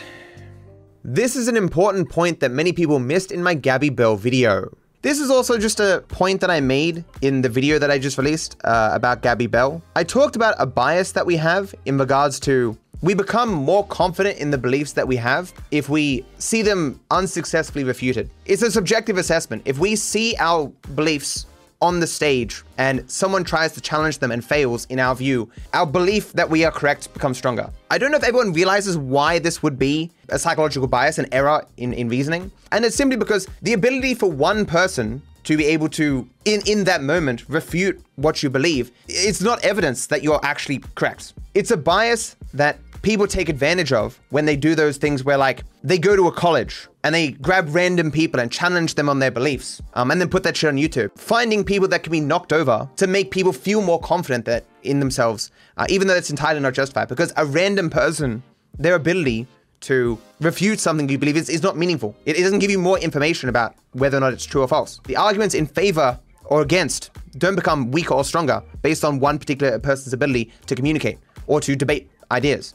This 1.03 1.37
is 1.37 1.49
an 1.49 1.57
important 1.57 2.11
point 2.11 2.41
that 2.41 2.51
many 2.51 2.73
people 2.73 2.99
missed 2.99 3.33
in 3.33 3.43
my 3.43 3.57
Gabi 3.57 3.95
Belle 3.95 4.17
video. 4.17 4.77
This 5.01 5.21
is 5.21 5.31
also 5.31 5.57
just 5.57 5.81
a 5.81 6.05
point 6.09 6.41
that 6.43 6.51
I 6.51 6.61
made 6.61 7.05
in 7.23 7.41
the 7.41 7.49
video 7.49 7.79
that 7.79 7.91
I 7.91 7.99
just 7.99 8.19
released 8.19 8.57
uh, 8.65 8.91
about 8.93 9.23
Gabi 9.23 9.51
Belle. 9.51 9.81
I 9.95 10.05
talked 10.05 10.37
about 10.37 10.55
a 10.59 10.67
bias 10.67 11.13
that 11.13 11.25
we 11.25 11.37
have 11.37 11.75
in 11.87 11.97
regards 11.97 12.39
to 12.41 12.77
we 13.03 13.15
become 13.15 13.51
more 13.51 13.87
confident 13.87 14.39
in 14.39 14.51
the 14.51 14.59
beliefs 14.59 14.93
that 14.95 15.07
we 15.07 15.17
have 15.17 15.53
if 15.71 15.89
we 15.89 16.27
see 16.39 16.63
them 16.63 17.01
unsuccessfully 17.11 17.85
refuted. 17.85 18.29
It's 18.45 18.63
a 18.63 18.71
subjective 18.71 19.17
assessment. 19.17 19.63
If 19.65 19.79
we 19.79 19.97
see 19.97 20.35
our 20.39 20.67
beliefs 20.95 21.47
on 21.81 22.01
the 22.01 22.07
stage 22.07 22.63
and 22.79 23.09
someone 23.11 23.45
tries 23.45 23.73
to 23.73 23.81
challenge 23.81 24.19
them 24.19 24.33
and 24.33 24.45
fails, 24.45 24.87
in 24.87 24.99
our 24.99 25.15
view, 25.15 25.51
our 25.73 25.87
belief 25.87 26.33
that 26.33 26.49
we 26.49 26.65
are 26.65 26.71
correct 26.71 27.13
becomes 27.13 27.39
stronger. 27.39 27.71
I 27.91 27.99
don't 27.99 28.11
know 28.11 28.17
if 28.17 28.25
everyone 28.25 28.53
realizes 28.53 28.97
why 28.97 29.39
this 29.39 29.63
would 29.63 29.79
be 29.79 30.11
a 30.29 30.39
psychological 30.39 30.89
bias, 30.89 31.19
an 31.19 31.27
error 31.33 31.65
in, 31.77 31.93
in 31.93 32.09
reasoning. 32.09 32.51
And 32.73 32.85
it's 32.85 32.97
simply 32.97 33.17
because 33.17 33.47
the 33.63 33.73
ability 33.73 34.15
for 34.15 34.31
one 34.31 34.67
person 34.67 35.23
to 35.45 35.57
be 35.57 35.65
able 35.67 35.89
to, 35.89 36.29
in, 36.45 36.61
in 36.67 36.85
that 36.85 37.03
moment, 37.03 37.49
refute 37.49 38.03
what 38.17 38.43
you 38.43 38.51
believe, 38.51 38.91
it's 39.07 39.41
not 39.41 39.65
evidence 39.65 40.09
that 40.09 40.23
you're 40.23 40.45
actually 40.45 40.83
correct. 40.97 41.35
It's 41.55 41.71
a 41.71 41.77
bias 41.77 42.35
that 42.53 42.79
people 43.03 43.29
take 43.29 43.49
advantage 43.49 43.93
of 43.93 44.19
when 44.31 44.45
they 44.45 44.57
do 44.57 44.75
those 44.75 44.97
things 44.97 45.23
where 45.23 45.37
like 45.37 45.63
they 45.85 45.99
go 45.99 46.17
to 46.17 46.27
a 46.27 46.33
college 46.33 46.89
and 47.07 47.15
they 47.15 47.31
grab 47.31 47.73
random 47.73 48.11
people 48.11 48.41
and 48.41 48.51
challenge 48.51 48.97
them 48.97 49.09
on 49.09 49.21
their 49.21 49.31
beliefs 49.31 49.81
um, 49.95 50.11
and 50.11 50.21
then 50.21 50.29
put 50.29 50.43
that 50.43 50.57
shit 50.57 50.67
on 50.67 50.75
YouTube. 50.75 51.17
Finding 51.17 51.63
people 51.63 51.87
that 51.87 52.03
can 52.03 52.11
be 52.11 52.19
knocked 52.19 52.53
over 52.53 52.91
to 52.97 53.07
make 53.07 53.31
people 53.31 53.53
feel 53.53 53.81
more 53.81 54.01
confident 54.01 54.45
that 54.47 54.65
in 54.83 54.99
themselves, 54.99 55.53
uh, 55.77 55.87
even 55.89 56.09
though 56.09 56.17
it's 56.17 56.31
entirely 56.31 56.59
not 56.59 56.75
justified 56.75 57.07
because 57.07 57.33
a 57.37 57.47
random 57.47 57.89
person, 57.89 58.43
their 58.77 58.97
ability 58.97 59.47
to 59.83 60.19
refute 60.41 60.81
something 60.81 61.09
you 61.09 61.17
believe 61.17 61.37
is, 61.37 61.49
is 61.49 61.63
not 61.63 61.77
meaningful. 61.77 62.13
It, 62.25 62.41
it 62.41 62.43
doesn't 62.43 62.59
give 62.59 62.73
you 62.73 62.79
more 62.81 62.99
information 62.99 63.49
about 63.49 63.77
whether 63.93 64.17
or 64.17 64.21
not 64.21 64.33
it's 64.33 64.45
true 64.45 64.63
or 64.63 64.67
false. 64.67 65.01
The 65.05 65.15
arguments 65.15 65.55
in 65.55 65.69
favor 65.69 66.19
or 66.47 66.61
against 66.63 67.13
don't 67.39 67.55
become 67.55 67.93
weaker 67.93 68.15
or 68.15 68.25
stronger 68.25 68.65
based 68.83 69.05
on 69.05 69.21
one 69.21 69.39
particular 69.39 69.79
person's 69.79 70.13
ability 70.13 70.51
to 70.67 70.75
communicate 70.75 71.19
or 71.47 71.61
to 71.61 71.77
debate 71.77 72.11
ideas. 72.33 72.75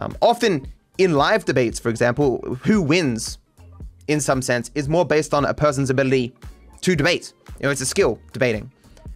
Um, 0.00 0.16
often 0.20 0.66
in 0.98 1.14
live 1.14 1.44
debates, 1.44 1.78
for 1.78 1.88
example, 1.88 2.40
who 2.64 2.82
wins 2.82 3.38
in 4.10 4.20
some 4.20 4.42
sense 4.42 4.70
is 4.74 4.88
more 4.88 5.04
based 5.04 5.32
on 5.32 5.44
a 5.44 5.54
person's 5.54 5.88
ability 5.88 6.34
to 6.80 6.96
debate. 6.96 7.32
You 7.60 7.64
know, 7.64 7.70
it's 7.70 7.80
a 7.80 7.86
skill 7.86 8.18
debating. 8.32 8.70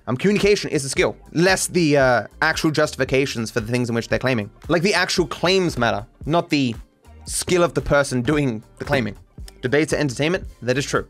Um, 0.06 0.16
communication 0.16 0.70
is 0.70 0.84
a 0.84 0.88
skill, 0.88 1.16
less 1.32 1.66
the 1.66 1.96
uh, 1.96 2.26
actual 2.42 2.70
justifications 2.70 3.50
for 3.50 3.60
the 3.60 3.72
things 3.72 3.88
in 3.88 3.94
which 3.94 4.08
they're 4.08 4.18
claiming. 4.18 4.50
Like 4.68 4.82
the 4.82 4.94
actual 4.94 5.26
claims 5.26 5.78
matter, 5.78 6.06
not 6.26 6.50
the 6.50 6.74
skill 7.24 7.62
of 7.62 7.72
the 7.74 7.80
person 7.80 8.20
doing 8.20 8.62
the 8.78 8.84
claiming. 8.84 9.16
Debates 9.62 9.92
are 9.94 9.96
entertainment, 9.96 10.44
that 10.60 10.76
is 10.76 10.84
true. 10.84 11.08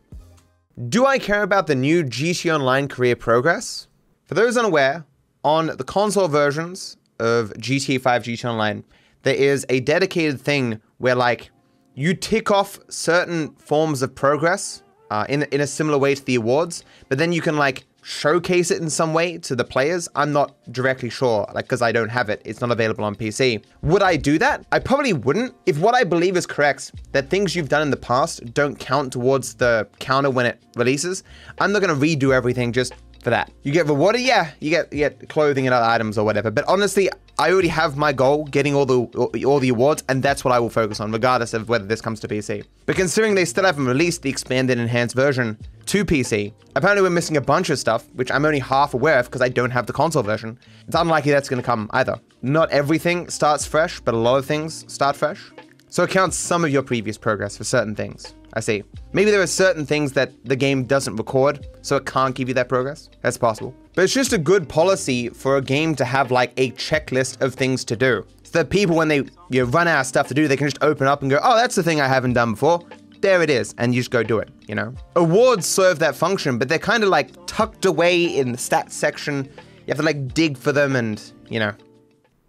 Do 0.88 1.06
I 1.06 1.18
care 1.18 1.42
about 1.42 1.66
the 1.66 1.74
new 1.74 2.04
GTA 2.04 2.54
Online 2.54 2.88
career 2.88 3.16
progress? 3.16 3.88
For 4.26 4.34
those 4.34 4.56
unaware, 4.56 5.04
on 5.42 5.66
the 5.66 5.84
console 5.84 6.28
versions 6.28 6.96
of 7.18 7.52
GTA 7.58 8.00
5 8.00 8.22
GTA 8.22 8.50
Online, 8.50 8.84
there 9.22 9.34
is 9.34 9.66
a 9.68 9.80
dedicated 9.80 10.40
thing 10.40 10.80
where 10.98 11.14
like 11.14 11.50
you 11.94 12.14
tick 12.14 12.50
off 12.50 12.78
certain 12.88 13.54
forms 13.56 14.02
of 14.02 14.14
progress 14.14 14.82
uh, 15.10 15.26
in 15.28 15.42
in 15.44 15.60
a 15.60 15.66
similar 15.66 15.98
way 15.98 16.14
to 16.14 16.24
the 16.24 16.34
awards, 16.34 16.84
but 17.08 17.18
then 17.18 17.32
you 17.32 17.40
can 17.40 17.56
like 17.56 17.84
showcase 18.02 18.70
it 18.70 18.82
in 18.82 18.90
some 18.90 19.14
way 19.14 19.38
to 19.38 19.56
the 19.56 19.64
players. 19.64 20.08
I'm 20.14 20.32
not 20.32 20.54
directly 20.72 21.08
sure, 21.08 21.48
like 21.54 21.64
because 21.64 21.82
I 21.82 21.92
don't 21.92 22.10
have 22.10 22.28
it. 22.28 22.42
It's 22.44 22.60
not 22.60 22.70
available 22.70 23.04
on 23.04 23.14
PC. 23.14 23.64
Would 23.82 24.02
I 24.02 24.16
do 24.16 24.38
that? 24.38 24.66
I 24.72 24.78
probably 24.78 25.12
wouldn't. 25.12 25.54
If 25.66 25.78
what 25.78 25.94
I 25.94 26.04
believe 26.04 26.36
is 26.36 26.46
correct, 26.46 26.92
that 27.12 27.30
things 27.30 27.56
you've 27.56 27.68
done 27.68 27.82
in 27.82 27.90
the 27.90 27.96
past 27.96 28.52
don't 28.52 28.78
count 28.78 29.12
towards 29.12 29.54
the 29.54 29.88
counter 30.00 30.30
when 30.30 30.46
it 30.46 30.62
releases, 30.76 31.22
I'm 31.58 31.72
not 31.72 31.80
gonna 31.80 31.94
redo 31.94 32.34
everything 32.34 32.72
just 32.72 32.92
for 33.24 33.30
that. 33.30 33.50
You 33.62 33.72
get 33.72 33.86
rewarded, 33.86 34.20
yeah. 34.20 34.52
You 34.60 34.70
get 34.70 34.92
you 34.92 34.98
get 34.98 35.28
clothing 35.28 35.66
and 35.66 35.74
other 35.74 35.86
items 35.86 36.18
or 36.18 36.24
whatever. 36.24 36.50
But 36.50 36.64
honestly, 36.68 37.10
I 37.38 37.50
already 37.50 37.68
have 37.68 37.96
my 37.96 38.12
goal, 38.12 38.44
getting 38.44 38.74
all 38.74 38.86
the 38.86 39.00
all 39.44 39.58
the 39.58 39.70
awards, 39.70 40.04
and 40.08 40.22
that's 40.22 40.44
what 40.44 40.52
I 40.52 40.60
will 40.60 40.70
focus 40.70 41.00
on, 41.00 41.10
regardless 41.10 41.54
of 41.54 41.68
whether 41.68 41.86
this 41.86 42.00
comes 42.00 42.20
to 42.20 42.28
PC. 42.28 42.64
But 42.86 42.96
considering 42.96 43.34
they 43.34 43.46
still 43.46 43.64
haven't 43.64 43.86
released 43.86 44.22
the 44.22 44.30
expanded 44.30 44.78
enhanced 44.78 45.16
version 45.16 45.58
to 45.86 46.04
PC, 46.04 46.52
apparently 46.76 47.02
we're 47.02 47.10
missing 47.10 47.36
a 47.36 47.40
bunch 47.40 47.70
of 47.70 47.78
stuff, 47.78 48.06
which 48.14 48.30
I'm 48.30 48.44
only 48.44 48.60
half 48.60 48.94
aware 48.94 49.18
of 49.18 49.26
because 49.26 49.42
I 49.42 49.48
don't 49.48 49.70
have 49.70 49.86
the 49.86 49.92
console 49.92 50.22
version. 50.22 50.58
It's 50.86 50.94
unlikely 50.94 51.32
that's 51.32 51.48
going 51.48 51.60
to 51.60 51.66
come 51.66 51.90
either. 51.92 52.20
Not 52.42 52.70
everything 52.70 53.28
starts 53.30 53.66
fresh, 53.66 54.00
but 54.00 54.14
a 54.14 54.18
lot 54.18 54.36
of 54.36 54.46
things 54.46 54.84
start 54.92 55.16
fresh. 55.16 55.50
So 55.88 56.02
it 56.02 56.10
counts 56.10 56.36
some 56.36 56.64
of 56.64 56.70
your 56.70 56.82
previous 56.82 57.16
progress 57.16 57.56
for 57.56 57.64
certain 57.64 57.94
things. 57.94 58.34
I 58.54 58.60
see. 58.60 58.84
Maybe 59.12 59.30
there 59.30 59.42
are 59.42 59.46
certain 59.46 59.84
things 59.84 60.12
that 60.12 60.32
the 60.44 60.56
game 60.56 60.84
doesn't 60.84 61.16
record, 61.16 61.66
so 61.82 61.96
it 61.96 62.06
can't 62.06 62.34
give 62.34 62.48
you 62.48 62.54
that 62.54 62.68
progress. 62.68 63.10
That's 63.20 63.36
possible. 63.36 63.74
But 63.94 64.04
it's 64.04 64.14
just 64.14 64.32
a 64.32 64.38
good 64.38 64.68
policy 64.68 65.28
for 65.28 65.56
a 65.56 65.62
game 65.62 65.94
to 65.96 66.04
have 66.04 66.30
like 66.30 66.52
a 66.56 66.70
checklist 66.72 67.40
of 67.40 67.54
things 67.54 67.84
to 67.86 67.96
do. 67.96 68.24
So 68.44 68.58
that 68.58 68.70
people, 68.70 68.96
when 68.96 69.08
they 69.08 69.18
you 69.50 69.64
know, 69.64 69.64
run 69.64 69.88
out 69.88 70.00
of 70.00 70.06
stuff 70.06 70.28
to 70.28 70.34
do, 70.34 70.46
they 70.46 70.56
can 70.56 70.68
just 70.68 70.82
open 70.82 71.06
up 71.08 71.22
and 71.22 71.30
go, 71.30 71.40
oh, 71.42 71.56
that's 71.56 71.74
the 71.74 71.82
thing 71.82 72.00
I 72.00 72.06
haven't 72.06 72.34
done 72.34 72.52
before. 72.52 72.80
There 73.20 73.42
it 73.42 73.50
is. 73.50 73.74
And 73.78 73.94
you 73.94 74.00
just 74.00 74.10
go 74.10 74.22
do 74.22 74.38
it, 74.38 74.50
you 74.68 74.74
know? 74.74 74.94
Awards 75.16 75.66
serve 75.66 75.98
that 75.98 76.14
function, 76.14 76.58
but 76.58 76.68
they're 76.68 76.78
kind 76.78 77.02
of 77.02 77.08
like 77.08 77.30
tucked 77.46 77.86
away 77.86 78.24
in 78.24 78.52
the 78.52 78.58
stats 78.58 78.92
section. 78.92 79.48
You 79.86 79.88
have 79.88 79.96
to 79.96 80.02
like 80.02 80.32
dig 80.32 80.56
for 80.56 80.72
them 80.72 80.94
and, 80.94 81.20
you 81.48 81.58
know. 81.58 81.72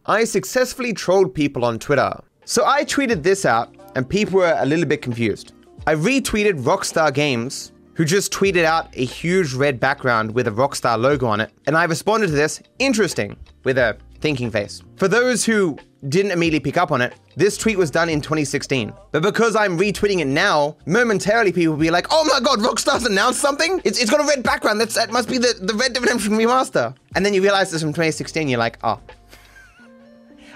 I 0.06 0.24
successfully 0.26 0.94
trolled 0.94 1.34
people 1.34 1.66
on 1.66 1.80
Twitter. 1.80 2.14
So 2.44 2.64
I 2.66 2.84
tweeted 2.84 3.24
this 3.24 3.46
out 3.46 3.74
and 3.96 4.08
people 4.08 4.40
were 4.40 4.56
a 4.60 4.66
little 4.66 4.86
bit 4.86 5.02
confused. 5.02 5.54
I 5.88 5.94
retweeted 5.94 6.64
Rockstar 6.64 7.14
Games, 7.14 7.72
who 7.94 8.06
just 8.06 8.34
tweeted 8.34 8.64
out 8.64 8.90
a 8.98 9.06
huge 9.06 9.54
red 9.54 9.80
background 9.80 10.34
with 10.34 10.48
a 10.48 10.52
Rockstar 10.52 11.00
logo 11.00 11.28
on 11.28 11.40
it, 11.40 11.52
and 11.68 11.78
I 11.78 11.84
responded 11.84 12.28
to 12.28 12.34
this, 12.34 12.60
interesting, 12.80 13.38
with 13.64 13.78
a 13.78 13.96
thinking 14.20 14.50
face. 14.50 14.82
For 14.96 15.08
those 15.08 15.46
who 15.46 15.78
didn't 16.10 16.32
immediately 16.32 16.60
pick 16.60 16.78
up 16.78 16.92
on 16.92 17.02
it. 17.02 17.14
This 17.36 17.58
tweet 17.58 17.78
was 17.78 17.92
done 17.92 18.10
in 18.10 18.22
2016. 18.22 18.94
But 19.12 19.24
because 19.24 19.56
I'm 19.56 19.78
retweeting 19.78 20.20
it 20.20 20.28
now, 20.28 20.76
momentarily 20.86 21.52
people 21.52 21.74
will 21.74 21.82
be 21.82 21.92
like, 21.92 22.08
oh 22.12 22.24
my 22.26 22.40
god, 22.40 22.60
Rockstar's 22.60 23.06
announced 23.06 23.42
something? 23.42 23.82
It's, 23.84 24.00
it's 24.00 24.12
got 24.12 24.22
a 24.22 24.28
red 24.28 24.44
background. 24.44 24.80
That's, 24.80 24.96
that 24.96 25.12
must 25.12 25.30
be 25.30 25.38
the, 25.38 25.56
the 25.62 25.74
Red 25.74 25.94
Dead 25.94 26.02
Redemption 26.02 26.34
remaster. 26.34 26.96
And 27.16 27.26
then 27.26 27.34
you 27.34 27.42
realize 27.42 27.72
this 27.72 27.82
from 27.82 27.92
2016, 27.92 28.48
you're 28.48 28.60
like, 28.60 28.78
oh. 28.84 29.00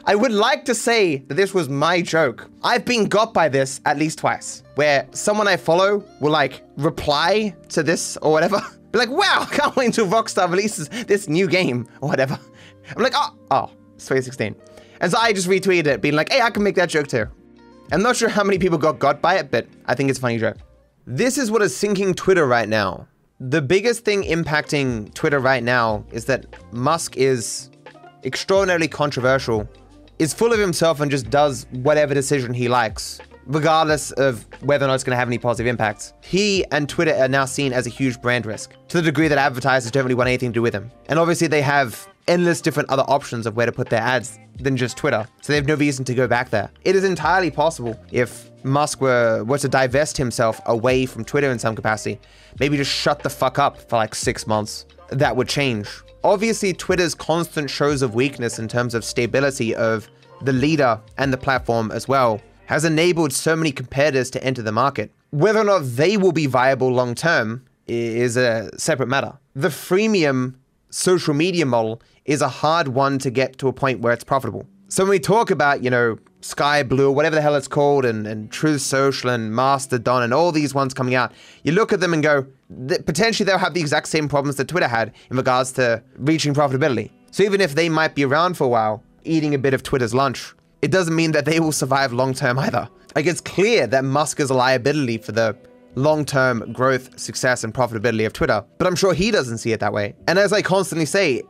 I 0.10 0.16
would 0.16 0.32
like 0.32 0.66
to 0.66 0.74
say 0.74 1.18
that 1.28 1.36
this 1.36 1.54
was 1.54 1.70
my 1.70 2.02
joke. 2.02 2.50
I've 2.64 2.84
been 2.84 3.06
got 3.06 3.32
by 3.32 3.48
this 3.48 3.80
at 3.86 4.00
least 4.00 4.18
twice, 4.18 4.64
where 4.74 5.08
someone 5.12 5.48
I 5.48 5.56
follow 5.56 6.04
will 6.20 6.32
like 6.32 6.64
reply 6.78 7.56
to 7.70 7.84
this 7.84 8.18
or 8.18 8.32
whatever. 8.32 8.60
Be 8.92 8.98
like, 8.98 9.12
wow, 9.12 9.46
can't 9.52 9.76
wait 9.76 9.86
until 9.86 10.08
Rockstar 10.08 10.50
releases 10.50 10.90
this 10.90 11.30
new 11.30 11.48
game 11.48 11.88
or 12.02 12.10
whatever. 12.10 12.40
I'm 12.98 13.04
like, 13.04 13.14
oh, 13.16 13.36
oh, 13.52 13.70
it's 13.94 14.06
2016. 14.08 14.56
And 15.00 15.12
so 15.12 15.20
I 15.20 15.32
just 15.32 15.48
retweeted 15.48 15.86
it, 15.86 16.02
being 16.02 16.16
like, 16.16 16.32
hey, 16.32 16.42
I 16.42 16.50
can 16.50 16.64
make 16.64 16.74
that 16.74 16.90
joke 16.90 17.06
too. 17.06 17.28
I'm 17.92 18.02
not 18.02 18.16
sure 18.16 18.30
how 18.30 18.44
many 18.44 18.58
people 18.58 18.80
got 18.80 18.98
got 18.98 19.22
by 19.22 19.36
it, 19.36 19.52
but 19.52 19.68
I 19.86 19.94
think 19.94 20.10
it's 20.10 20.18
a 20.18 20.22
funny 20.24 20.40
joke. 20.40 20.58
This 21.06 21.38
is 21.38 21.52
what 21.52 21.62
is 21.62 21.78
sinking 21.78 22.16
Twitter 22.16 22.48
right 22.48 22.68
now. 22.68 23.08
The 23.40 23.62
biggest 23.62 24.06
thing 24.06 24.24
impacting 24.24 25.14
Twitter 25.14 25.38
right 25.38 25.62
now 25.62 26.04
is 26.12 26.26
that 26.26 26.48
Musk 26.74 27.16
is 27.16 27.70
extraordinarily 28.24 28.88
controversial, 28.88 29.70
is 30.20 30.34
full 30.34 30.54
of 30.54 30.60
himself 30.60 31.00
and 31.00 31.10
just 31.10 31.30
does 31.30 31.66
whatever 31.72 32.14
decision 32.14 32.54
he 32.54 32.68
likes, 32.68 33.20
regardless 33.46 34.12
of 34.12 34.46
whether 34.62 34.86
or 34.86 34.90
not 34.90 34.96
it's 34.96 35.04
going 35.04 35.16
to 35.16 35.18
have 35.18 35.30
any 35.30 35.38
positive 35.38 35.68
impacts. 35.68 36.14
He 36.22 36.66
and 36.72 36.88
Twitter 36.88 37.16
are 37.16 37.30
now 37.30 37.46
seen 37.46 37.74
as 37.74 37.88
a 37.88 37.90
huge 37.90 38.22
brand 38.22 38.46
risk, 38.46 38.74
to 38.90 38.98
the 38.98 39.04
degree 39.04 39.30
that 39.30 39.38
advertisers 39.38 39.92
don't 39.92 40.04
really 40.04 40.16
want 40.16 40.28
anything 40.28 40.50
to 40.50 40.54
do 40.54 40.62
with 40.62 40.74
him. 40.74 40.92
And 41.08 41.18
obviously, 41.18 41.48
they 41.48 41.62
have 41.62 42.08
endless 42.28 42.62
different 42.62 42.90
other 42.90 43.04
options 43.08 43.48
of 43.48 43.56
where 43.56 43.66
to 43.66 43.72
put 43.72 43.90
their 43.90 44.02
ads 44.02 44.38
than 44.58 44.78
just 44.78 44.98
Twitter. 44.98 45.28
So 45.42 45.54
they 45.54 45.58
have 45.58 45.66
no 45.66 45.76
reason 45.76 46.06
to 46.06 46.14
go 46.14 46.28
back 46.28 46.50
there. 46.50 46.70
It 46.84 46.96
is 46.96 47.04
entirely 47.04 47.50
possible 47.50 48.00
if 48.12 48.52
Musk 48.64 49.02
were, 49.02 49.44
were 49.46 49.58
to 49.58 49.70
divest 49.70 50.18
himself 50.18 50.60
away 50.66 51.06
from 51.06 51.24
Twitter 51.24 51.50
in 51.50 51.58
some 51.58 51.76
capacity, 51.76 52.20
maybe 52.60 52.78
just 52.78 52.92
shut 52.92 53.24
the 53.24 53.30
fuck 53.30 53.58
up 53.58 53.90
for 53.90 53.96
like 53.96 54.14
six 54.14 54.46
months, 54.46 54.86
that 55.10 55.36
would 55.36 55.48
change. 55.48 55.88
Obviously, 56.24 56.74
Twitter's 56.74 57.16
constant 57.16 57.70
shows 57.70 58.02
of 58.02 58.14
weakness 58.14 58.60
in 58.60 58.68
terms 58.68 58.94
of 58.94 59.06
stability 59.06 59.74
of 59.74 60.10
the 60.42 60.52
leader 60.52 61.00
and 61.18 61.32
the 61.32 61.38
platform 61.38 61.92
as 61.92 62.10
well 62.10 62.42
has 62.66 62.84
enabled 62.84 63.32
so 63.32 63.56
many 63.56 63.72
competitors 63.72 64.30
to 64.32 64.44
enter 64.44 64.62
the 64.62 64.72
market. 64.72 65.12
Whether 65.32 65.60
or 65.60 65.64
not 65.64 65.80
they 65.80 66.18
will 66.18 66.34
be 66.34 66.46
viable 66.46 66.92
long 66.92 67.16
term 67.16 67.64
is 67.88 68.36
a 68.36 68.70
separate 68.78 69.08
matter. 69.08 69.38
The 69.56 69.70
freemium 69.70 70.56
social 70.90 71.34
media 71.34 71.66
model 71.66 72.02
is 72.26 72.42
a 72.42 72.50
hard 72.50 72.90
one 72.90 73.18
to 73.20 73.30
get 73.30 73.58
to 73.60 73.70
a 73.70 73.74
point 73.74 74.02
where 74.02 74.12
it's 74.12 74.24
profitable. 74.26 74.68
So 74.92 75.04
when 75.04 75.12
we 75.12 75.20
talk 75.20 75.52
about, 75.52 75.84
you 75.84 75.92
know, 75.92 76.18
Sky 76.42 76.82
Blue, 76.82 77.10
or 77.10 77.16
whatever 77.16 77.36
the 77.36 77.44
hell 77.44 77.54
it's 77.54 77.68
called, 77.68 78.06
and, 78.06 78.26
and 78.26 78.52
Truth 78.52 78.82
Social 78.82 79.30
and 79.30 79.54
Mastodon 79.54 80.24
and 80.24 80.34
all 80.34 80.52
these 80.52 80.74
ones 80.74 80.96
coming 80.96 81.14
out, 81.14 81.32
you 81.64 81.74
look 81.74 81.94
at 81.94 82.00
them 82.00 82.12
and 82.12 82.24
go, 82.24 82.48
potentially 83.06 83.46
they'll 83.46 83.60
have 83.60 83.76
the 83.76 83.82
exact 83.82 84.08
same 84.08 84.28
problems 84.28 84.56
that 84.56 84.68
Twitter 84.68 84.88
had 84.88 85.14
in 85.30 85.38
regards 85.38 85.72
to 85.74 86.04
reaching 86.18 86.56
profitability. 86.56 87.12
So 87.30 87.44
even 87.44 87.62
if 87.62 87.76
they 87.76 87.88
might 87.88 88.16
be 88.16 88.26
around 88.26 88.58
for 88.58 88.64
a 88.64 88.68
while, 88.68 89.04
eating 89.26 89.54
a 89.54 89.60
bit 89.60 89.76
of 89.76 89.84
Twitter's 89.84 90.16
lunch, 90.16 90.56
it 90.82 90.90
doesn't 90.90 91.16
mean 91.16 91.34
that 91.34 91.46
they 91.46 91.60
will 91.60 91.72
survive 91.72 92.12
long 92.12 92.34
term 92.34 92.58
either. 92.58 92.90
Like 93.16 93.28
it's 93.28 93.42
clear 93.42 93.86
that 93.86 94.04
Musk 94.04 94.40
is 94.40 94.50
a 94.50 94.56
liability 94.56 95.20
for 95.20 95.34
the 95.34 95.56
long 95.94 96.26
term 96.26 96.74
growth, 96.74 97.20
success, 97.20 97.64
and 97.64 97.76
profitability 97.76 98.26
of 98.26 98.34
Twitter, 98.34 98.66
but 98.80 98.88
I'm 98.88 98.96
sure 98.96 99.14
he 99.14 99.30
doesn't 99.30 99.60
see 99.60 99.72
it 99.72 99.82
that 99.82 99.94
way. 99.94 100.16
And 100.28 100.40
as 100.40 100.52
I 100.52 100.64
constantly 100.64 101.06
say, 101.06 101.44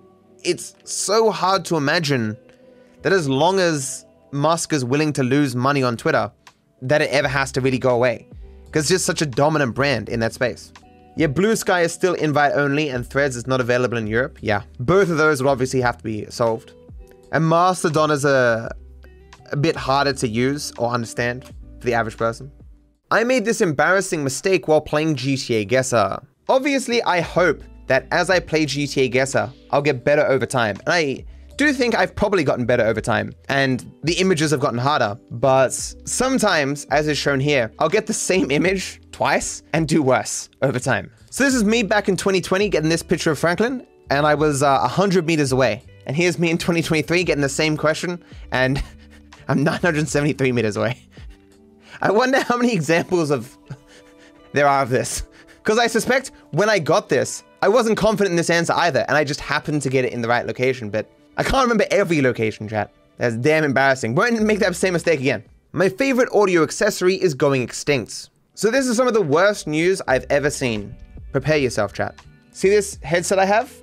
it's 0.44 0.76
so 0.84 1.32
hard 1.32 1.64
to 1.66 1.78
imagine 1.78 2.36
that 3.02 3.14
as 3.14 3.28
long 3.30 3.60
as 3.60 4.06
Musk 4.32 4.74
is 4.74 4.84
willing 4.86 5.14
to 5.14 5.24
lose 5.24 5.56
money 5.56 5.84
on 5.84 5.98
Twitter, 5.98 6.32
that 6.82 7.02
it 7.02 7.10
ever 7.12 7.28
has 7.28 7.52
to 7.54 7.62
really 7.62 7.80
go 7.80 7.96
away. 7.96 8.28
Because 8.66 8.84
it's 8.84 8.90
just 8.90 9.06
such 9.06 9.22
a 9.22 9.26
dominant 9.26 9.74
brand 9.74 10.10
in 10.10 10.20
that 10.20 10.34
space. 10.34 10.72
Yeah, 11.16 11.28
Blue 11.28 11.56
Sky 11.56 11.82
is 11.82 11.92
still 11.92 12.14
invite 12.14 12.54
only 12.54 12.90
and 12.90 13.06
Threads 13.06 13.36
is 13.36 13.48
not 13.48 13.60
available 13.60 13.98
in 13.98 14.08
Europe. 14.08 14.38
Yeah. 14.42 14.62
Both 14.80 15.10
of 15.10 15.18
those 15.18 15.42
would 15.42 15.50
obviously 15.50 15.82
have 15.82 15.98
to 15.98 16.04
be 16.04 16.26
solved. 16.30 16.74
And 17.32 17.48
Mastodon 17.48 18.12
is 18.12 18.26
a, 18.26 18.74
a 19.52 19.58
bit 19.58 19.76
harder 19.76 20.14
to 20.14 20.28
use 20.28 20.72
or 20.78 20.92
understand 20.92 21.46
for 21.46 21.86
the 21.86 21.94
average 21.94 22.18
person. 22.18 22.52
I 23.12 23.24
made 23.24 23.44
this 23.44 23.60
embarrassing 23.62 24.24
mistake 24.24 24.68
while 24.68 24.82
playing 24.82 25.16
GTA 25.16 25.68
Guesser. 25.68 26.24
Obviously, 26.48 27.02
I 27.04 27.22
hope 27.22 27.64
that 27.88 28.08
as 28.12 28.30
I 28.30 28.40
play 28.40 28.66
GTA 28.66 29.12
Guesser, 29.12 29.52
I'll 29.72 29.82
get 29.82 30.04
better 30.04 30.26
over 30.28 30.46
time. 30.46 30.78
And 30.86 30.94
I 30.94 31.26
do 31.60 31.74
think 31.74 31.94
I've 31.94 32.16
probably 32.16 32.46
gotten 32.46 32.66
better 32.66 32.86
over 32.86 33.02
time, 33.02 33.34
and 33.50 33.86
the 34.04 34.14
images 34.14 34.52
have 34.52 34.62
gotten 34.62 34.80
harder. 34.80 35.20
But 35.30 35.74
sometimes, 35.74 36.86
as 36.86 37.10
is 37.10 37.18
shown 37.18 37.42
here, 37.42 37.70
I'll 37.80 37.90
get 37.90 38.08
the 38.08 38.14
same 38.14 38.50
image 38.60 39.02
twice 39.12 39.62
and 39.74 39.86
do 39.86 40.02
worse 40.02 40.50
over 40.62 40.80
time. 40.80 41.12
So 41.32 41.44
this 41.44 41.54
is 41.54 41.66
me 41.66 41.84
back 41.84 42.08
in 42.08 42.16
2020 42.16 42.70
getting 42.70 42.88
this 42.88 43.04
picture 43.04 43.32
of 43.32 43.40
Franklin, 43.40 43.86
and 44.10 44.26
I 44.26 44.36
was 44.36 44.64
uh, 44.64 44.80
100 44.80 45.28
meters 45.28 45.52
away. 45.52 45.84
And 46.06 46.16
here's 46.16 46.40
me 46.40 46.50
in 46.50 46.58
2023 46.58 47.26
getting 47.26 47.42
the 47.42 47.50
same 47.50 47.76
question, 47.76 48.24
and 48.54 48.82
I'm 49.50 49.62
973 49.62 50.54
meters 50.54 50.78
away. 50.78 50.98
I 52.02 52.10
wonder 52.10 52.40
how 52.40 52.56
many 52.56 52.72
examples 52.72 53.32
of 53.32 53.58
there 54.54 54.66
are 54.66 54.82
of 54.82 54.90
this. 54.90 55.24
Because 55.58 55.78
I 55.78 55.88
suspect 55.88 56.32
when 56.52 56.70
I 56.70 56.80
got 56.80 57.10
this, 57.10 57.44
I 57.62 57.68
wasn't 57.68 57.98
confident 57.98 58.32
in 58.32 58.38
this 58.38 58.50
answer 58.50 58.72
either, 58.78 59.04
and 59.10 59.18
I 59.18 59.26
just 59.26 59.42
happened 59.42 59.82
to 59.82 59.90
get 59.90 60.06
it 60.06 60.14
in 60.14 60.22
the 60.22 60.30
right 60.30 60.48
location, 60.48 60.90
but 60.90 61.12
I 61.40 61.44
can't 61.44 61.64
remember 61.64 61.86
every 61.90 62.22
location, 62.22 62.68
chat. 62.68 62.92
That's 63.16 63.38
damn 63.38 63.64
embarrassing. 63.64 64.14
Won't 64.14 64.42
make 64.42 64.60
that 64.60 64.76
same 64.76 64.92
mistake 64.92 65.22
again. 65.22 65.46
My 65.72 65.88
favorite 65.88 66.28
audio 66.34 66.64
accessory 66.64 67.16
is 67.16 67.34
going 67.34 67.62
extinct. 67.62 68.30
So 68.56 68.70
this 68.70 68.88
is 68.88 68.98
some 68.98 69.08
of 69.08 69.14
the 69.14 69.22
worst 69.22 69.66
news 69.66 70.02
I've 70.06 70.26
ever 70.30 70.50
seen. 70.50 70.94
Prepare 71.32 71.56
yourself, 71.56 71.94
chat. 71.94 72.20
See 72.52 72.68
this 72.68 73.00
headset 73.04 73.40
I 73.40 73.46
have? 73.46 73.74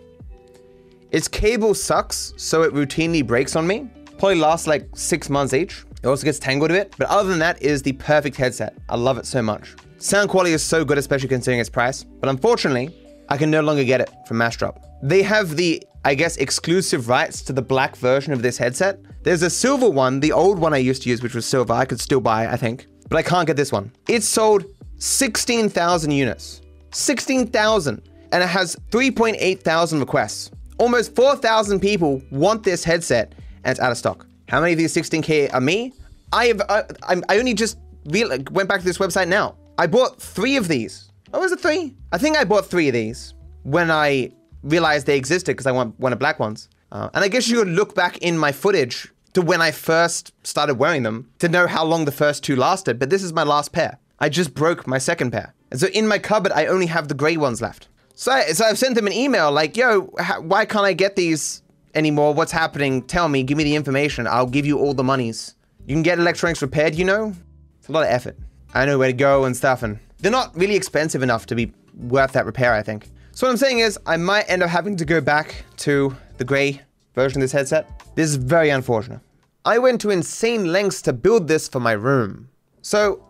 Its 1.12 1.28
cable 1.28 1.72
sucks, 1.72 2.34
so 2.36 2.60
it 2.62 2.74
routinely 2.74 3.26
breaks 3.26 3.56
on 3.56 3.66
me. 3.66 3.88
Probably 4.18 4.34
lasts 4.34 4.66
like 4.66 4.90
six 4.94 5.30
months 5.30 5.54
each. 5.54 5.86
It 6.02 6.06
also 6.06 6.24
gets 6.24 6.38
tangled 6.38 6.70
a 6.72 6.74
bit, 6.74 6.94
but 6.98 7.08
other 7.08 7.30
than 7.30 7.38
that, 7.38 7.62
is 7.62 7.80
the 7.80 7.92
perfect 7.92 8.36
headset. 8.36 8.76
I 8.90 8.96
love 8.96 9.16
it 9.16 9.24
so 9.24 9.40
much. 9.40 9.76
Sound 9.96 10.28
quality 10.28 10.52
is 10.52 10.62
so 10.62 10.84
good, 10.84 10.98
especially 10.98 11.28
considering 11.28 11.60
its 11.60 11.70
price, 11.70 12.04
but 12.04 12.28
unfortunately, 12.28 12.94
I 13.28 13.36
can 13.36 13.50
no 13.50 13.60
longer 13.60 13.84
get 13.84 14.00
it 14.00 14.10
from 14.26 14.38
Massdrop. 14.38 14.82
They 15.02 15.22
have 15.22 15.56
the, 15.56 15.82
I 16.04 16.14
guess, 16.14 16.36
exclusive 16.36 17.08
rights 17.08 17.42
to 17.42 17.52
the 17.52 17.62
black 17.62 17.96
version 17.96 18.32
of 18.32 18.42
this 18.42 18.58
headset. 18.58 18.98
There's 19.22 19.42
a 19.42 19.50
silver 19.50 19.88
one, 19.88 20.20
the 20.20 20.32
old 20.32 20.58
one 20.58 20.72
I 20.72 20.78
used 20.78 21.02
to 21.02 21.10
use, 21.10 21.22
which 21.22 21.34
was 21.34 21.46
silver, 21.46 21.72
I 21.72 21.84
could 21.84 22.00
still 22.00 22.20
buy, 22.20 22.46
I 22.46 22.56
think, 22.56 22.86
but 23.08 23.16
I 23.16 23.22
can't 23.22 23.46
get 23.46 23.56
this 23.56 23.72
one. 23.72 23.92
It 24.08 24.22
sold 24.22 24.64
16,000 24.98 26.10
units. 26.10 26.62
16,000! 26.92 28.02
And 28.32 28.42
it 28.42 28.48
has 28.48 28.76
3.8 28.90 29.60
thousand 29.62 30.00
requests. 30.00 30.50
Almost 30.78 31.14
4,000 31.14 31.80
people 31.80 32.20
want 32.30 32.62
this 32.62 32.84
headset, 32.84 33.34
and 33.64 33.70
it's 33.70 33.80
out 33.80 33.92
of 33.92 33.98
stock. 33.98 34.26
How 34.48 34.60
many 34.60 34.72
of 34.72 34.78
these 34.78 34.94
16k 34.94 35.52
are 35.52 35.60
me? 35.60 35.92
I 36.32 36.46
have. 36.46 36.60
Uh, 36.68 36.82
I 37.28 37.38
only 37.38 37.54
just 37.54 37.78
went 38.04 38.68
back 38.68 38.80
to 38.80 38.84
this 38.84 38.98
website 38.98 39.28
now. 39.28 39.56
I 39.78 39.86
bought 39.86 40.20
three 40.20 40.56
of 40.56 40.68
these. 40.68 41.05
Oh, 41.36 41.40
was 41.40 41.52
it 41.52 41.60
three? 41.60 41.94
I 42.12 42.16
think 42.16 42.38
I 42.38 42.44
bought 42.44 42.64
three 42.64 42.88
of 42.88 42.94
these 42.94 43.34
when 43.62 43.90
I 43.90 44.30
realized 44.62 45.06
they 45.06 45.18
existed 45.18 45.52
because 45.52 45.66
I 45.66 45.72
want 45.72 46.00
one 46.00 46.14
of 46.14 46.18
black 46.18 46.40
ones. 46.40 46.70
Uh, 46.90 47.10
and 47.12 47.22
I 47.22 47.28
guess 47.28 47.46
you 47.46 47.58
could 47.58 47.68
look 47.68 47.94
back 47.94 48.16
in 48.18 48.38
my 48.38 48.52
footage 48.52 49.12
to 49.34 49.42
when 49.42 49.60
I 49.60 49.70
first 49.70 50.32
started 50.46 50.76
wearing 50.76 51.02
them 51.02 51.28
to 51.40 51.48
know 51.50 51.66
how 51.66 51.84
long 51.84 52.06
the 52.06 52.10
first 52.10 52.42
two 52.42 52.56
lasted. 52.56 52.98
But 52.98 53.10
this 53.10 53.22
is 53.22 53.34
my 53.34 53.42
last 53.42 53.74
pair. 53.74 53.98
I 54.18 54.30
just 54.30 54.54
broke 54.54 54.86
my 54.86 54.96
second 54.96 55.30
pair. 55.30 55.54
And 55.70 55.78
so 55.78 55.88
in 55.88 56.08
my 56.08 56.18
cupboard, 56.18 56.52
I 56.52 56.66
only 56.66 56.86
have 56.86 57.08
the 57.08 57.14
gray 57.14 57.36
ones 57.36 57.60
left. 57.60 57.88
So, 58.14 58.32
I, 58.32 58.52
so 58.52 58.64
I've 58.64 58.78
sent 58.78 58.94
them 58.94 59.06
an 59.06 59.12
email 59.12 59.52
like, 59.52 59.76
yo, 59.76 60.04
why 60.40 60.64
can't 60.64 60.86
I 60.86 60.94
get 60.94 61.16
these 61.16 61.62
anymore. 61.94 62.32
What's 62.32 62.52
happening? 62.52 63.02
Tell 63.02 63.28
me. 63.28 63.42
Give 63.42 63.58
me 63.58 63.64
the 63.64 63.76
information. 63.76 64.26
I'll 64.26 64.46
give 64.46 64.64
you 64.64 64.78
all 64.78 64.94
the 64.94 65.04
monies. 65.04 65.54
You 65.86 65.94
can 65.94 66.02
get 66.02 66.18
electronics 66.18 66.62
repaired, 66.62 66.94
you 66.94 67.04
know? 67.04 67.34
It's 67.78 67.88
a 67.88 67.92
lot 67.92 68.04
of 68.04 68.08
effort. 68.08 68.38
I 68.72 68.86
know 68.86 68.98
where 68.98 69.08
to 69.08 69.12
go 69.12 69.44
and 69.44 69.54
stuff, 69.54 69.82
and 69.82 69.98
they're 70.26 70.32
not 70.32 70.56
really 70.56 70.74
expensive 70.74 71.22
enough 71.22 71.46
to 71.46 71.54
be 71.54 71.72
worth 71.94 72.32
that 72.32 72.46
repair, 72.46 72.74
I 72.74 72.82
think. 72.82 73.10
So 73.30 73.46
what 73.46 73.52
I'm 73.52 73.56
saying 73.56 73.78
is, 73.78 73.96
I 74.06 74.16
might 74.16 74.42
end 74.50 74.60
up 74.60 74.68
having 74.68 74.96
to 74.96 75.04
go 75.04 75.20
back 75.20 75.64
to 75.76 76.16
the 76.38 76.44
gray 76.44 76.80
version 77.14 77.40
of 77.40 77.42
this 77.42 77.52
headset. 77.52 77.88
This 78.16 78.30
is 78.30 78.34
very 78.34 78.70
unfortunate. 78.70 79.20
I 79.64 79.78
went 79.78 80.00
to 80.00 80.10
insane 80.10 80.72
lengths 80.72 81.00
to 81.02 81.12
build 81.12 81.46
this 81.46 81.68
for 81.68 81.78
my 81.78 81.92
room. 81.92 82.48
So 82.82 83.24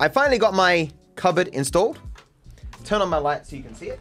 I 0.00 0.08
finally 0.08 0.36
got 0.36 0.52
my 0.52 0.90
cupboard 1.14 1.46
installed. 1.46 2.00
Turn 2.82 3.00
on 3.02 3.08
my 3.08 3.18
light 3.18 3.46
so 3.46 3.54
you 3.54 3.62
can 3.62 3.76
see 3.76 3.90
it. 3.90 4.00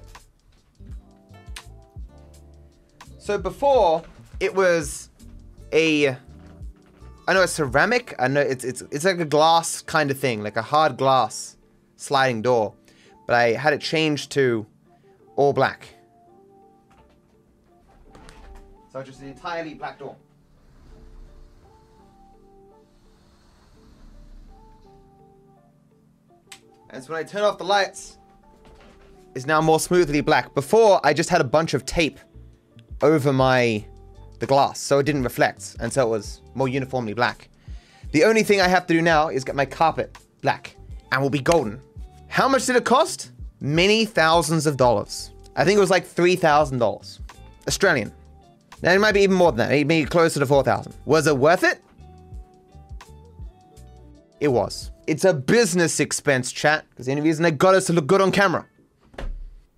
So 3.20 3.38
before 3.38 4.02
it 4.40 4.56
was 4.56 5.10
a 5.72 6.18
I 7.28 7.34
know 7.36 7.44
a 7.44 7.48
ceramic. 7.48 8.16
I 8.18 8.28
know 8.28 8.42
it's 8.42 8.64
it's 8.64 8.82
it's 8.90 9.06
like 9.06 9.20
a 9.20 9.26
glass 9.26 9.84
kind 9.84 10.10
of 10.10 10.18
thing, 10.18 10.42
like 10.42 10.58
a 10.58 10.64
hard 10.64 10.98
glass 10.98 11.58
sliding 12.02 12.42
door, 12.42 12.74
but 13.28 13.36
I 13.36 13.54
had 13.54 13.74
it 13.74 13.82
changed 13.82 14.32
to 14.32 14.66
all 15.36 15.54
black. 15.54 15.88
So 18.92 19.02
just 19.04 19.22
an 19.22 19.28
entirely 19.28 19.74
black 19.74 20.00
door. 20.00 20.16
And 26.90 27.02
so 27.02 27.14
when 27.14 27.20
I 27.20 27.24
turn 27.24 27.44
off 27.44 27.58
the 27.58 27.64
lights, 27.64 28.18
it's 29.34 29.46
now 29.46 29.62
more 29.62 29.80
smoothly 29.80 30.20
black. 30.20 30.54
Before, 30.54 31.00
I 31.06 31.14
just 31.14 31.30
had 31.30 31.40
a 31.40 31.46
bunch 31.46 31.74
of 31.74 31.86
tape 31.86 32.20
over 33.02 33.32
my 33.32 33.86
the 34.40 34.48
glass, 34.48 34.80
so 34.80 35.00
it 35.00 35.06
didn't 35.06 35.24
reflect, 35.24 35.78
and 35.80 35.94
so 35.94 36.06
it 36.06 36.10
was 36.10 36.42
more 36.56 36.68
uniformly 36.68 37.14
black. 37.14 37.48
The 38.12 38.24
only 38.24 38.44
thing 38.44 38.60
I 38.60 38.68
have 38.68 38.88
to 38.88 38.94
do 38.94 39.02
now 39.02 39.30
is 39.30 39.44
get 39.44 39.56
my 39.56 39.66
carpet 39.66 40.18
black, 40.42 40.76
and 41.12 41.22
we'll 41.22 41.30
be 41.30 41.40
golden. 41.40 41.80
How 42.32 42.48
much 42.48 42.66
did 42.66 42.78
it 42.78 42.86
cost? 42.86 43.34
Many 43.60 44.06
thousands 44.06 44.66
of 44.66 44.78
dollars. 44.78 45.32
I 45.58 45.66
think 45.66 45.76
it 45.76 45.82
was 45.82 45.90
like 45.90 46.06
three 46.06 46.38
thousand 46.38 46.80
dollars, 46.80 47.20
Australian. 47.68 48.14
Now 48.82 48.94
it 48.94 49.02
might 49.02 49.12
be 49.12 49.20
even 49.20 49.36
more 49.36 49.52
than 49.52 49.68
that, 49.70 49.86
maybe 49.86 50.06
closer 50.06 50.40
to 50.40 50.46
four 50.46 50.64
thousand. 50.64 50.96
Was 51.04 51.28
it 51.28 51.38
worth 51.38 51.66
it? 51.66 51.82
It 54.40 54.48
was. 54.48 54.92
It's 55.08 55.26
a 55.26 55.34
business 55.34 56.00
expense, 56.00 56.54
chat, 56.54 56.86
because 56.90 57.08
the 57.08 57.12
only 57.12 57.22
reason 57.24 57.44
they 57.44 57.52
got 57.52 57.76
us 57.76 57.88
to 57.88 57.94
look 57.94 58.08
good 58.08 58.22
on 58.22 58.32
camera. 58.32 58.66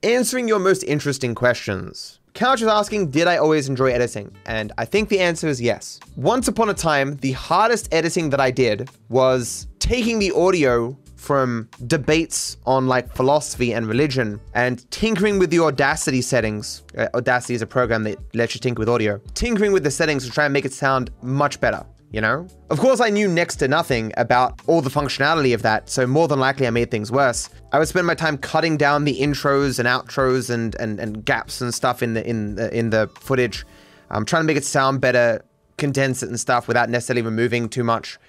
Answering 0.03 0.47
your 0.47 0.59
most 0.59 0.83
interesting 0.83 1.33
questions. 1.33 2.19
Couch 2.35 2.61
is 2.61 2.67
asking, 2.67 3.09
did 3.09 3.27
I 3.27 3.37
always 3.37 3.67
enjoy 3.67 3.91
editing? 3.91 4.31
And 4.45 4.71
I 4.77 4.85
think 4.85 5.09
the 5.09 5.19
answer 5.19 5.47
is 5.47 5.59
yes. 5.59 5.99
Once 6.15 6.47
upon 6.47 6.69
a 6.69 6.73
time, 6.73 7.15
the 7.17 7.31
hardest 7.31 7.91
editing 7.91 8.29
that 8.29 8.39
I 8.39 8.51
did 8.51 8.89
was 9.09 9.67
taking 9.79 10.19
the 10.19 10.31
audio 10.31 10.95
from 11.23 11.69
debates 11.87 12.57
on 12.65 12.87
like 12.87 13.15
philosophy 13.15 13.73
and 13.73 13.87
religion 13.87 14.41
and 14.53 14.89
tinkering 14.91 15.39
with 15.39 15.49
the 15.49 15.59
Audacity 15.59 16.21
settings. 16.21 16.83
Uh, 16.97 17.07
Audacity 17.15 17.53
is 17.53 17.61
a 17.61 17.67
program 17.67 18.03
that 18.03 18.17
lets 18.35 18.53
you 18.53 18.59
tinker 18.59 18.79
with 18.79 18.89
audio. 18.89 19.19
Tinkering 19.33 19.71
with 19.71 19.83
the 19.85 19.91
settings 19.91 20.25
to 20.25 20.31
try 20.31 20.43
and 20.43 20.51
make 20.51 20.65
it 20.65 20.73
sound 20.73 21.09
much 21.21 21.61
better 21.61 21.85
you 22.13 22.21
know? 22.21 22.47
Of 22.69 22.79
course, 22.79 23.01
I 23.01 23.09
knew 23.09 23.27
next 23.27 23.55
to 23.55 23.67
nothing 23.67 24.13
about 24.17 24.61
all 24.67 24.81
the 24.81 24.89
functionality 24.91 25.55
of 25.55 25.63
that, 25.63 25.89
so 25.89 26.05
more 26.05 26.27
than 26.27 26.39
likely 26.39 26.67
I 26.67 26.69
made 26.69 26.91
things 26.91 27.11
worse. 27.11 27.49
I 27.71 27.79
would 27.79 27.87
spend 27.87 28.05
my 28.05 28.13
time 28.13 28.37
cutting 28.37 28.77
down 28.77 29.03
the 29.03 29.19
intros 29.19 29.79
and 29.79 29.87
outros 29.87 30.51
and 30.51 30.75
and, 30.75 30.99
and 30.99 31.25
gaps 31.25 31.59
and 31.59 31.73
stuff 31.73 32.03
in 32.03 32.13
the 32.13 32.23
in 32.25 32.53
the, 32.53 32.77
in 32.77 32.91
the 32.91 33.09
footage, 33.19 33.65
um, 34.11 34.25
trying 34.25 34.43
to 34.43 34.45
make 34.45 34.57
it 34.57 34.63
sound 34.63 35.01
better, 35.01 35.43
condense 35.77 36.21
it 36.21 36.29
and 36.29 36.39
stuff 36.39 36.67
without 36.67 36.87
necessarily 36.87 37.23
removing 37.23 37.67
too 37.67 37.83
much. 37.83 38.19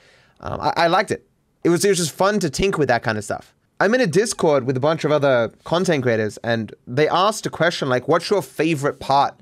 Um, 0.40 0.60
I, 0.62 0.72
I 0.76 0.86
liked 0.86 1.10
it. 1.10 1.28
It 1.64 1.70
was 1.70 1.84
it 1.84 1.88
was 1.88 1.98
just 1.98 2.12
fun 2.12 2.38
to 2.40 2.50
tinker 2.50 2.78
with 2.78 2.88
that 2.88 3.02
kind 3.02 3.18
of 3.18 3.24
stuff. 3.24 3.54
I'm 3.80 3.94
in 3.94 4.00
a 4.00 4.06
Discord 4.06 4.64
with 4.64 4.76
a 4.76 4.80
bunch 4.80 5.04
of 5.04 5.10
other 5.10 5.50
content 5.64 6.04
creators, 6.04 6.38
and 6.44 6.72
they 6.86 7.08
asked 7.08 7.46
a 7.46 7.50
question 7.50 7.88
like, 7.88 8.06
"What's 8.06 8.30
your 8.30 8.42
favorite 8.42 9.00
part 9.00 9.34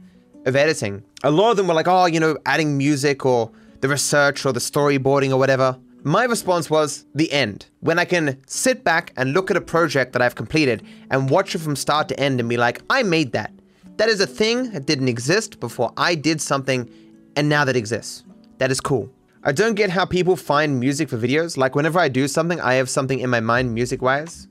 of 0.46 0.56
editing?" 0.56 1.02
A 1.22 1.30
lot 1.30 1.50
of 1.50 1.56
them 1.56 1.68
were 1.68 1.74
like, 1.74 1.88
"Oh, 1.88 2.06
you 2.06 2.20
know, 2.20 2.38
adding 2.46 2.78
music 2.78 3.26
or." 3.26 3.50
the 3.82 3.88
research 3.88 4.46
or 4.46 4.52
the 4.52 4.60
storyboarding 4.60 5.30
or 5.30 5.36
whatever. 5.36 5.76
My 6.04 6.24
response 6.24 6.70
was 6.70 7.04
the 7.14 7.30
end, 7.30 7.66
when 7.80 7.98
I 7.98 8.04
can 8.04 8.40
sit 8.46 8.82
back 8.82 9.12
and 9.16 9.32
look 9.32 9.50
at 9.50 9.56
a 9.56 9.60
project 9.60 10.12
that 10.12 10.22
I've 10.22 10.34
completed 10.34 10.82
and 11.10 11.28
watch 11.28 11.54
it 11.54 11.58
from 11.58 11.76
start 11.76 12.08
to 12.08 12.18
end 12.18 12.40
and 12.40 12.48
be 12.48 12.56
like, 12.56 12.80
I 12.88 13.02
made 13.02 13.32
that. 13.32 13.52
That 13.98 14.08
is 14.08 14.20
a 14.20 14.26
thing 14.26 14.70
that 14.70 14.86
didn't 14.86 15.08
exist 15.08 15.60
before 15.60 15.92
I 15.96 16.14
did 16.14 16.40
something 16.40 16.88
and 17.36 17.48
now 17.48 17.64
that 17.64 17.76
exists. 17.76 18.24
That 18.58 18.70
is 18.70 18.80
cool. 18.80 19.10
I 19.44 19.50
don't 19.50 19.75
get 19.75 19.90
how 19.90 20.04
people 20.04 20.37
find 20.37 20.78
music 20.78 21.08
for 21.08 21.18
videos. 21.18 21.56
Like, 21.56 21.75
whenever 21.75 21.99
I 21.99 22.08
do 22.08 22.28
something, 22.28 22.61
I 22.61 22.75
have 22.75 22.88
something 22.88 23.18
in 23.18 23.28
my 23.28 23.40
mind 23.40 23.75
music 23.75 24.00
wise, 24.00 24.46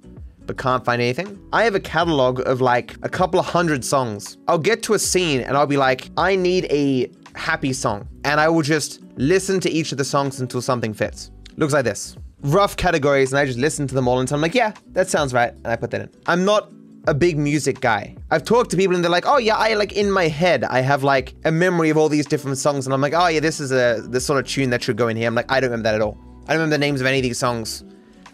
but 0.46 0.58
can't 0.58 0.84
find 0.84 1.02
anything. 1.02 1.40
I 1.54 1.64
have 1.64 1.76
a 1.76 1.80
catalog 1.80 2.46
of 2.46 2.60
like 2.60 2.98
a 3.02 3.08
couple 3.08 3.40
of 3.40 3.46
hundred 3.46 3.86
songs. 3.86 4.38
I'll 4.50 4.58
get 4.58 4.84
to 4.84 4.94
a 4.94 5.00
scene 5.00 5.40
and 5.40 5.56
I'll 5.56 5.66
be 5.66 5.78
like, 5.78 6.10
I 6.18 6.36
need 6.36 6.66
a 6.70 7.10
happy 7.36 7.72
song. 7.72 8.06
And 8.26 8.42
I 8.42 8.50
will 8.50 8.64
just 8.64 9.00
listen 9.16 9.62
to 9.62 9.70
each 9.70 9.94
of 9.94 9.98
the 9.98 10.04
songs 10.04 10.42
until 10.42 10.62
something 10.62 10.94
fits. 10.94 11.32
Looks 11.56 11.72
like 11.72 11.86
this. 11.86 12.18
Rough 12.42 12.76
categories, 12.76 13.32
and 13.32 13.40
I 13.40 13.46
just 13.46 13.60
listen 13.60 13.88
to 13.88 13.96
them 13.96 14.10
all 14.10 14.20
until 14.20 14.36
I'm 14.36 14.42
like, 14.42 14.56
yeah, 14.56 14.74
that 14.88 15.10
sounds 15.10 15.34
right. 15.34 15.54
And 15.54 15.68
I 15.68 15.78
put 15.78 15.92
that 15.92 16.02
in. 16.02 16.10
I'm 16.26 16.44
not 16.44 16.70
a 17.08 17.14
big 17.14 17.38
music 17.38 17.80
guy. 17.80 18.16
I've 18.30 18.44
talked 18.44 18.70
to 18.72 18.78
people 18.78 18.96
and 18.96 19.04
they're 19.04 19.12
like, 19.12 19.26
oh 19.26 19.38
yeah, 19.38 19.56
I 19.56 19.74
like 19.74 19.94
in 19.94 20.12
my 20.12 20.28
head, 20.28 20.64
I 20.64 20.82
have 20.82 21.04
like 21.04 21.34
a 21.46 21.52
memory 21.52 21.90
of 21.90 21.98
all 21.98 22.10
these 22.10 22.26
different 22.26 22.58
songs. 22.58 22.86
And 22.86 22.94
I'm 22.94 23.02
like, 23.02 23.14
oh 23.14 23.28
yeah, 23.28 23.40
this 23.40 23.60
is 23.60 23.72
a 23.72 24.02
this 24.08 24.26
sort 24.26 24.40
of 24.40 24.48
tune 24.48 24.70
that 24.70 24.84
should 24.84 24.98
go 24.98 25.08
in 25.08 25.18
here. 25.18 25.28
I'm 25.28 25.36
like, 25.36 25.52
I 25.52 25.60
don't 25.60 25.72
remember 25.72 25.90
that 25.90 25.96
at 25.96 26.02
all. 26.02 26.18
I 26.48 26.54
don't 26.54 26.62
remember 26.62 26.76
the 26.76 26.80
names 26.80 27.02
of 27.02 27.08
any 27.08 27.18
of 27.18 27.24
these 27.24 27.40
songs. 27.40 27.84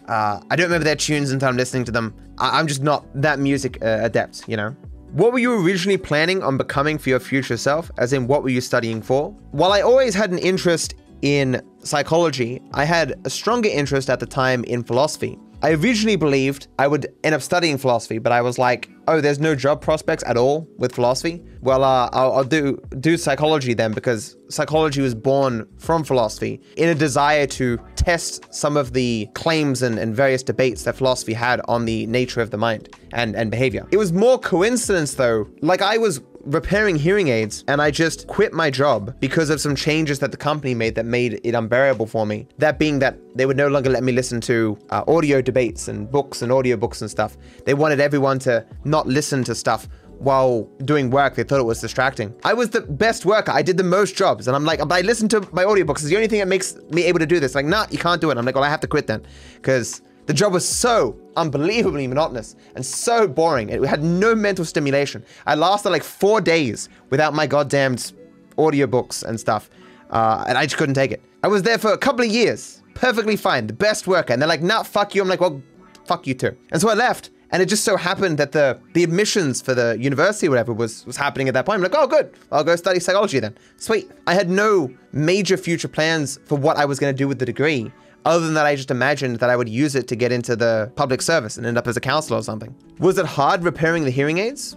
Uh, 0.06 0.40
I 0.50 0.56
don't 0.56 0.66
remember 0.66 0.84
their 0.84 0.96
tunes 0.96 1.30
until 1.30 1.48
I'm 1.48 1.56
listening 1.56 1.84
to 1.84 1.92
them. 1.92 2.14
I- 2.38 2.58
am 2.58 2.66
just 2.66 2.82
not 2.82 3.06
that 3.20 3.38
music 3.38 3.78
uh, 3.82 3.98
adept, 4.02 4.48
you 4.48 4.56
know? 4.56 4.74
What 5.12 5.32
were 5.32 5.38
you 5.38 5.64
originally 5.64 5.98
planning 5.98 6.42
on 6.42 6.56
becoming 6.56 6.98
for 6.98 7.08
your 7.10 7.20
future 7.20 7.56
self? 7.56 7.90
As 7.98 8.12
in, 8.12 8.26
what 8.26 8.42
were 8.42 8.48
you 8.48 8.60
studying 8.60 9.02
for? 9.02 9.30
While 9.52 9.72
I 9.72 9.80
always 9.80 10.14
had 10.14 10.30
an 10.30 10.38
interest 10.38 10.94
in 11.22 11.62
psychology, 11.80 12.62
I 12.72 12.84
had 12.84 13.18
a 13.24 13.30
stronger 13.30 13.68
interest 13.68 14.10
at 14.10 14.20
the 14.20 14.26
time 14.26 14.64
in 14.64 14.82
philosophy. 14.82 15.38
I 15.60 15.72
originally 15.72 16.14
believed 16.14 16.68
I 16.78 16.86
would 16.86 17.12
end 17.24 17.34
up 17.34 17.42
studying 17.42 17.78
philosophy, 17.78 18.18
but 18.18 18.30
I 18.30 18.42
was 18.42 18.58
like, 18.58 18.88
oh, 19.08 19.20
there's 19.20 19.40
no 19.40 19.56
job 19.56 19.80
prospects 19.80 20.22
at 20.24 20.36
all 20.36 20.68
with 20.78 20.94
philosophy. 20.94 21.42
Well, 21.62 21.82
uh, 21.82 22.08
I'll, 22.12 22.32
I'll, 22.32 22.44
do 22.44 22.80
do 23.00 23.16
psychology 23.16 23.74
then 23.74 23.92
because 23.92 24.36
psychology 24.48 25.00
was 25.00 25.16
born 25.16 25.66
from 25.78 26.04
philosophy 26.04 26.60
in 26.76 26.88
a 26.88 26.94
desire 26.94 27.46
to 27.48 27.78
test 27.96 28.54
some 28.54 28.76
of 28.76 28.92
the 28.92 29.28
claims 29.34 29.82
and, 29.82 29.98
and 29.98 30.14
various 30.14 30.44
debates 30.44 30.84
that 30.84 30.94
philosophy 30.94 31.32
had 31.32 31.60
on 31.66 31.84
the 31.86 32.06
nature 32.06 32.40
of 32.40 32.50
the 32.50 32.58
mind 32.58 32.94
and, 33.12 33.34
and 33.34 33.50
behavior. 33.50 33.84
It 33.90 33.96
was 33.96 34.12
more 34.12 34.38
coincidence 34.38 35.14
though. 35.14 35.48
Like 35.60 35.82
I 35.82 35.98
was 35.98 36.20
repairing 36.48 36.96
hearing 36.96 37.28
aids 37.28 37.62
and 37.68 37.80
I 37.80 37.90
just 37.90 38.26
quit 38.26 38.52
my 38.52 38.70
job 38.70 39.14
because 39.20 39.50
of 39.50 39.60
some 39.60 39.76
changes 39.76 40.18
that 40.20 40.30
the 40.30 40.36
company 40.36 40.74
made 40.74 40.94
that 40.94 41.04
made 41.04 41.40
it 41.44 41.54
unbearable 41.54 42.06
for 42.06 42.24
me. 42.24 42.46
That 42.56 42.78
being 42.78 42.98
that 43.00 43.18
they 43.36 43.44
would 43.44 43.56
no 43.56 43.68
longer 43.68 43.90
let 43.90 44.02
me 44.02 44.12
listen 44.12 44.40
to 44.42 44.78
uh, 44.90 45.04
audio 45.06 45.42
debates 45.42 45.88
and 45.88 46.10
books 46.10 46.40
and 46.40 46.50
audiobooks 46.50 47.02
and 47.02 47.10
stuff. 47.10 47.36
They 47.66 47.74
wanted 47.74 48.00
everyone 48.00 48.38
to 48.40 48.64
not 48.84 49.06
listen 49.06 49.44
to 49.44 49.54
stuff 49.54 49.88
while 50.18 50.64
doing 50.84 51.10
work. 51.10 51.34
They 51.34 51.44
thought 51.44 51.60
it 51.60 51.64
was 51.64 51.80
distracting. 51.80 52.34
I 52.44 52.54
was 52.54 52.70
the 52.70 52.80
best 52.80 53.26
worker. 53.26 53.52
I 53.52 53.62
did 53.62 53.76
the 53.76 53.84
most 53.84 54.16
jobs. 54.16 54.48
And 54.48 54.56
I'm 54.56 54.64
like, 54.64 54.80
but 54.80 54.92
I 54.92 55.02
listen 55.02 55.28
to 55.28 55.40
my 55.52 55.64
audiobooks. 55.64 55.98
It's 55.98 56.04
the 56.04 56.16
only 56.16 56.28
thing 56.28 56.40
that 56.40 56.48
makes 56.48 56.76
me 56.90 57.04
able 57.04 57.18
to 57.20 57.26
do 57.26 57.38
this. 57.38 57.54
Like, 57.54 57.66
nah, 57.66 57.86
you 57.90 57.98
can't 57.98 58.20
do 58.20 58.30
it. 58.30 58.38
I'm 58.38 58.44
like, 58.44 58.54
well, 58.54 58.64
I 58.64 58.70
have 58.70 58.80
to 58.80 58.88
quit 58.88 59.06
then. 59.06 59.24
Because 59.54 60.02
the 60.28 60.34
job 60.34 60.52
was 60.52 60.68
so 60.68 61.18
unbelievably 61.36 62.06
monotonous 62.06 62.54
and 62.76 62.84
so 62.84 63.26
boring. 63.26 63.70
It 63.70 63.82
had 63.84 64.04
no 64.04 64.34
mental 64.34 64.66
stimulation. 64.66 65.24
I 65.46 65.54
lasted 65.54 65.88
like 65.88 66.04
four 66.04 66.42
days 66.42 66.90
without 67.08 67.32
my 67.32 67.46
goddamned 67.46 68.12
audiobooks 68.58 69.24
and 69.24 69.40
stuff. 69.40 69.70
Uh, 70.10 70.44
and 70.46 70.58
I 70.58 70.66
just 70.66 70.76
couldn't 70.76 70.96
take 70.96 71.12
it. 71.12 71.22
I 71.42 71.48
was 71.48 71.62
there 71.62 71.78
for 71.78 71.94
a 71.94 71.98
couple 71.98 72.26
of 72.26 72.30
years, 72.30 72.82
perfectly 72.92 73.36
fine, 73.36 73.68
the 73.68 73.72
best 73.72 74.06
worker. 74.06 74.34
And 74.34 74.42
they're 74.42 74.48
like, 74.48 74.60
nah, 74.60 74.82
fuck 74.82 75.14
you. 75.14 75.22
I'm 75.22 75.28
like, 75.28 75.40
well, 75.40 75.62
fuck 76.04 76.26
you 76.26 76.34
too. 76.34 76.54
And 76.72 76.80
so 76.82 76.90
I 76.90 76.94
left. 76.94 77.30
And 77.50 77.62
it 77.62 77.66
just 77.66 77.84
so 77.84 77.96
happened 77.96 78.36
that 78.36 78.52
the 78.52 78.78
the 78.92 79.02
admissions 79.02 79.62
for 79.62 79.72
the 79.72 79.96
university 79.98 80.50
whatever 80.50 80.74
was 80.74 81.06
was 81.06 81.16
happening 81.16 81.48
at 81.48 81.54
that 81.54 81.64
point. 81.64 81.76
I'm 81.76 81.82
like, 81.82 81.94
oh 81.94 82.06
good, 82.06 82.34
I'll 82.52 82.62
go 82.62 82.76
study 82.76 83.00
psychology 83.00 83.40
then. 83.40 83.56
Sweet. 83.78 84.10
I 84.26 84.34
had 84.34 84.50
no 84.50 84.92
major 85.12 85.56
future 85.56 85.88
plans 85.88 86.38
for 86.44 86.58
what 86.58 86.76
I 86.76 86.84
was 86.84 86.98
going 86.98 87.14
to 87.14 87.16
do 87.16 87.26
with 87.26 87.38
the 87.38 87.46
degree 87.46 87.90
other 88.24 88.44
than 88.44 88.54
that, 88.54 88.66
I 88.66 88.76
just 88.76 88.90
imagined 88.90 89.38
that 89.40 89.50
I 89.50 89.56
would 89.56 89.68
use 89.68 89.94
it 89.94 90.08
to 90.08 90.16
get 90.16 90.32
into 90.32 90.56
the 90.56 90.92
public 90.96 91.22
service 91.22 91.56
and 91.56 91.66
end 91.66 91.78
up 91.78 91.86
as 91.86 91.96
a 91.96 92.00
counselor 92.00 92.38
or 92.38 92.42
something. 92.42 92.74
Was 92.98 93.18
it 93.18 93.26
hard 93.26 93.64
repairing 93.64 94.04
the 94.04 94.10
hearing 94.10 94.38
aids? 94.38 94.76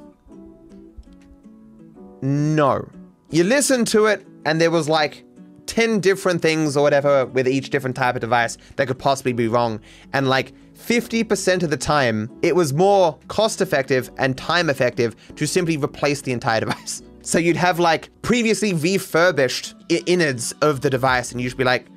No. 2.21 2.87
You 3.29 3.43
listen 3.43 3.85
to 3.85 4.05
it, 4.05 4.25
and 4.45 4.61
there 4.61 4.71
was 4.71 4.87
like 4.87 5.23
10 5.65 6.01
different 6.01 6.41
things 6.41 6.75
or 6.75 6.83
whatever 6.83 7.25
with 7.27 7.47
each 7.47 7.69
different 7.69 7.95
type 7.95 8.15
of 8.15 8.21
device 8.21 8.57
that 8.75 8.87
could 8.87 8.99
possibly 8.99 9.33
be 9.33 9.47
wrong. 9.47 9.79
And 10.13 10.27
like 10.27 10.53
50% 10.75 11.63
of 11.63 11.69
the 11.69 11.77
time, 11.77 12.29
it 12.41 12.55
was 12.55 12.73
more 12.73 13.17
cost 13.27 13.61
effective 13.61 14.11
and 14.17 14.37
time 14.37 14.69
effective 14.69 15.15
to 15.35 15.47
simply 15.47 15.77
replace 15.77 16.21
the 16.21 16.31
entire 16.31 16.59
device. 16.65 17.01
So 17.21 17.37
you'd 17.37 17.55
have 17.55 17.79
like 17.79 18.09
previously 18.21 18.73
refurbished 18.73 19.75
innards 19.89 20.51
of 20.61 20.81
the 20.81 20.89
device, 20.89 21.31
and 21.31 21.39
you'd 21.39 21.55
be 21.55 21.63
like, 21.63 21.87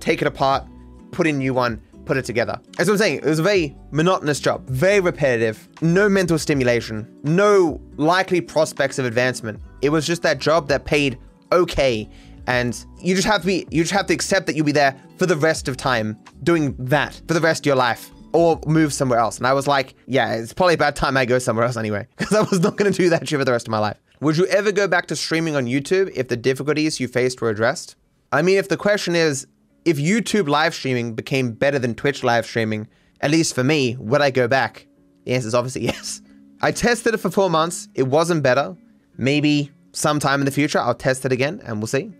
take 0.00 0.20
it 0.20 0.26
apart, 0.26 0.66
put 1.12 1.26
in 1.26 1.38
new 1.38 1.54
one, 1.54 1.80
put 2.04 2.16
it 2.16 2.24
together. 2.24 2.60
As 2.78 2.88
I'm 2.88 2.98
saying, 2.98 3.18
it 3.18 3.24
was 3.24 3.38
a 3.38 3.42
very 3.42 3.76
monotonous 3.90 4.40
job, 4.40 4.66
very 4.68 5.00
repetitive, 5.00 5.68
no 5.80 6.08
mental 6.08 6.38
stimulation, 6.38 7.08
no 7.22 7.80
likely 7.96 8.40
prospects 8.40 8.98
of 8.98 9.04
advancement. 9.04 9.60
It 9.82 9.90
was 9.90 10.06
just 10.06 10.22
that 10.22 10.38
job 10.38 10.68
that 10.68 10.84
paid 10.84 11.18
okay. 11.52 12.08
And 12.48 12.84
you 13.00 13.14
just 13.14 13.26
have 13.28 13.42
to 13.42 13.46
be, 13.46 13.66
you 13.70 13.82
just 13.82 13.92
have 13.92 14.06
to 14.06 14.14
accept 14.14 14.46
that 14.46 14.56
you'll 14.56 14.66
be 14.66 14.72
there 14.72 15.00
for 15.16 15.26
the 15.26 15.36
rest 15.36 15.68
of 15.68 15.76
time 15.76 16.18
doing 16.42 16.74
that 16.78 17.20
for 17.28 17.34
the 17.34 17.40
rest 17.40 17.62
of 17.62 17.66
your 17.66 17.76
life 17.76 18.10
or 18.32 18.58
move 18.66 18.92
somewhere 18.92 19.18
else. 19.18 19.38
And 19.38 19.46
I 19.46 19.52
was 19.52 19.68
like, 19.68 19.94
yeah, 20.06 20.34
it's 20.34 20.52
probably 20.52 20.74
about 20.74 20.96
time 20.96 21.16
I 21.16 21.24
go 21.24 21.38
somewhere 21.38 21.64
else 21.66 21.76
anyway, 21.76 22.08
because 22.16 22.34
I 22.34 22.40
was 22.42 22.60
not 22.60 22.76
going 22.76 22.90
to 22.90 22.96
do 22.96 23.10
that 23.10 23.28
shit 23.28 23.38
for 23.38 23.44
the 23.44 23.52
rest 23.52 23.68
of 23.68 23.70
my 23.70 23.78
life. 23.78 23.98
Would 24.20 24.36
you 24.36 24.46
ever 24.46 24.72
go 24.72 24.88
back 24.88 25.06
to 25.08 25.16
streaming 25.16 25.56
on 25.56 25.66
YouTube 25.66 26.10
if 26.14 26.28
the 26.28 26.36
difficulties 26.36 27.00
you 27.00 27.08
faced 27.08 27.40
were 27.40 27.50
addressed? 27.50 27.96
I 28.30 28.40
mean, 28.40 28.56
if 28.56 28.68
the 28.68 28.76
question 28.76 29.14
is, 29.14 29.46
if 29.84 29.98
YouTube 29.98 30.48
live 30.48 30.74
streaming 30.74 31.14
became 31.14 31.52
better 31.52 31.78
than 31.78 31.94
Twitch 31.94 32.22
live 32.22 32.46
streaming, 32.46 32.88
at 33.20 33.30
least 33.30 33.54
for 33.54 33.64
me, 33.64 33.96
would 33.98 34.20
I 34.20 34.30
go 34.30 34.48
back? 34.48 34.86
The 35.24 35.34
answer 35.34 35.48
is 35.48 35.54
obviously 35.54 35.82
yes. 35.86 36.22
I 36.60 36.70
tested 36.72 37.14
it 37.14 37.18
for 37.18 37.30
four 37.30 37.50
months. 37.50 37.88
It 37.94 38.04
wasn't 38.04 38.42
better. 38.42 38.76
Maybe 39.16 39.70
sometime 39.92 40.40
in 40.40 40.44
the 40.46 40.52
future 40.52 40.78
I'll 40.78 40.94
test 40.94 41.24
it 41.24 41.32
again 41.32 41.60
and 41.64 41.78
we'll 41.78 41.86
see. 41.86 42.12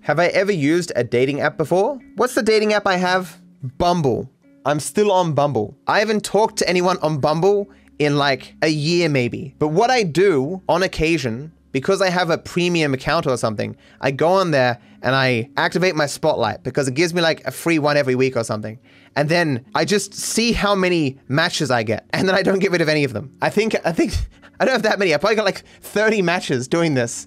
Have 0.00 0.18
I 0.18 0.26
ever 0.28 0.52
used 0.52 0.92
a 0.96 1.04
dating 1.04 1.40
app 1.40 1.56
before? 1.56 1.98
What's 2.16 2.34
the 2.34 2.42
dating 2.42 2.72
app 2.72 2.86
I 2.86 2.96
have? 2.96 3.36
Bumble. 3.76 4.30
I'm 4.64 4.80
still 4.80 5.10
on 5.10 5.34
Bumble. 5.34 5.76
I 5.86 5.98
haven't 5.98 6.24
talked 6.24 6.58
to 6.58 6.68
anyone 6.68 6.98
on 6.98 7.18
Bumble 7.18 7.68
in 7.98 8.16
like 8.16 8.54
a 8.62 8.68
year 8.68 9.08
maybe. 9.08 9.54
But 9.58 9.68
what 9.68 9.90
I 9.90 10.04
do 10.04 10.62
on 10.68 10.82
occasion, 10.82 11.52
because 11.72 12.00
I 12.00 12.10
have 12.10 12.30
a 12.30 12.38
premium 12.38 12.94
account 12.94 13.26
or 13.26 13.36
something, 13.36 13.76
I 14.00 14.10
go 14.10 14.28
on 14.28 14.50
there 14.50 14.80
and 15.02 15.14
I 15.14 15.50
activate 15.56 15.94
my 15.94 16.06
spotlight 16.06 16.62
because 16.62 16.88
it 16.88 16.94
gives 16.94 17.14
me 17.14 17.22
like 17.22 17.44
a 17.44 17.50
free 17.50 17.78
one 17.78 17.96
every 17.96 18.14
week 18.14 18.36
or 18.36 18.44
something. 18.44 18.78
And 19.16 19.28
then 19.28 19.64
I 19.74 19.84
just 19.84 20.14
see 20.14 20.52
how 20.52 20.74
many 20.74 21.18
matches 21.28 21.70
I 21.70 21.82
get. 21.82 22.06
And 22.10 22.28
then 22.28 22.34
I 22.34 22.42
don't 22.42 22.58
get 22.58 22.70
rid 22.70 22.80
of 22.80 22.88
any 22.88 23.04
of 23.04 23.12
them. 23.12 23.36
I 23.42 23.50
think 23.50 23.74
I 23.84 23.92
think 23.92 24.14
I 24.60 24.64
don't 24.64 24.72
have 24.72 24.82
that 24.82 24.98
many. 24.98 25.14
I 25.14 25.18
probably 25.18 25.36
got 25.36 25.44
like 25.44 25.64
30 25.80 26.22
matches 26.22 26.68
doing 26.68 26.94
this. 26.94 27.26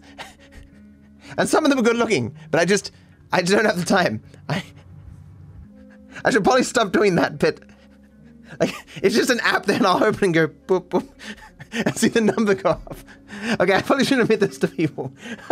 and 1.37 1.47
some 1.47 1.63
of 1.63 1.69
them 1.69 1.79
are 1.79 1.83
good 1.83 1.97
looking, 1.97 2.35
but 2.49 2.59
I 2.59 2.65
just 2.65 2.91
I 3.31 3.41
just 3.41 3.53
don't 3.53 3.65
have 3.65 3.77
the 3.79 3.85
time. 3.85 4.21
I 4.49 4.63
I 6.23 6.31
should 6.31 6.43
probably 6.43 6.63
stop 6.63 6.91
doing 6.91 7.15
that, 7.15 7.39
but 7.39 7.59
like 8.59 8.73
it's 8.97 9.15
just 9.15 9.29
an 9.29 9.39
app 9.41 9.65
that 9.67 9.85
I'll 9.85 10.03
open 10.03 10.25
and 10.25 10.33
go 10.33 10.47
boop 10.47 10.89
boop 10.89 11.07
and 11.71 11.95
see 11.95 12.09
the 12.09 12.21
number 12.21 12.53
go 12.53 12.71
off. 12.71 13.05
Okay, 13.59 13.73
I 13.75 13.81
probably 13.81 14.05
shouldn't 14.05 14.23
admit 14.23 14.39
this 14.39 14.57
to 14.59 14.67
people. 14.67 15.11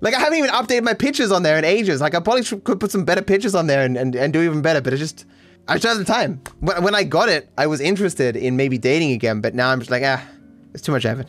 like 0.00 0.14
I 0.14 0.18
haven't 0.18 0.38
even 0.38 0.50
updated 0.50 0.82
my 0.82 0.94
pictures 0.94 1.30
on 1.32 1.42
there 1.42 1.58
in 1.58 1.64
ages. 1.64 2.00
Like 2.00 2.14
I 2.14 2.20
probably 2.20 2.42
should, 2.42 2.64
could 2.64 2.80
put 2.80 2.90
some 2.90 3.04
better 3.04 3.22
pictures 3.22 3.54
on 3.54 3.66
there 3.66 3.84
and, 3.84 3.96
and, 3.96 4.14
and 4.14 4.32
do 4.32 4.42
even 4.42 4.62
better, 4.62 4.80
but 4.80 4.92
it 4.92 4.98
just 4.98 5.26
I 5.68 5.74
just 5.74 5.86
have 5.86 5.98
the 5.98 6.04
time. 6.04 6.40
When, 6.60 6.82
when 6.82 6.94
I 6.94 7.04
got 7.04 7.28
it, 7.28 7.50
I 7.58 7.66
was 7.66 7.80
interested 7.80 8.36
in 8.36 8.56
maybe 8.56 8.78
dating 8.78 9.12
again, 9.12 9.40
but 9.40 9.54
now 9.54 9.70
I'm 9.70 9.80
just 9.80 9.90
like, 9.90 10.02
ah, 10.04 10.24
it's 10.72 10.82
too 10.82 10.92
much 10.92 11.04
effort. 11.04 11.26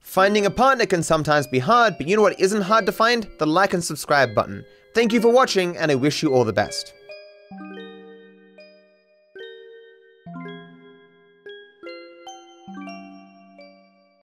Finding 0.00 0.46
a 0.46 0.50
partner 0.50 0.86
can 0.86 1.02
sometimes 1.02 1.46
be 1.46 1.58
hard, 1.58 1.96
but 1.98 2.08
you 2.08 2.16
know 2.16 2.22
what 2.22 2.40
isn't 2.40 2.62
hard 2.62 2.86
to 2.86 2.92
find? 2.92 3.28
The 3.38 3.46
like 3.46 3.74
and 3.74 3.84
subscribe 3.84 4.34
button. 4.34 4.64
Thank 4.94 5.12
you 5.12 5.20
for 5.20 5.28
watching, 5.28 5.76
and 5.76 5.90
I 5.90 5.94
wish 5.94 6.22
you 6.22 6.32
all 6.32 6.44
the 6.44 6.54
best. 6.54 6.94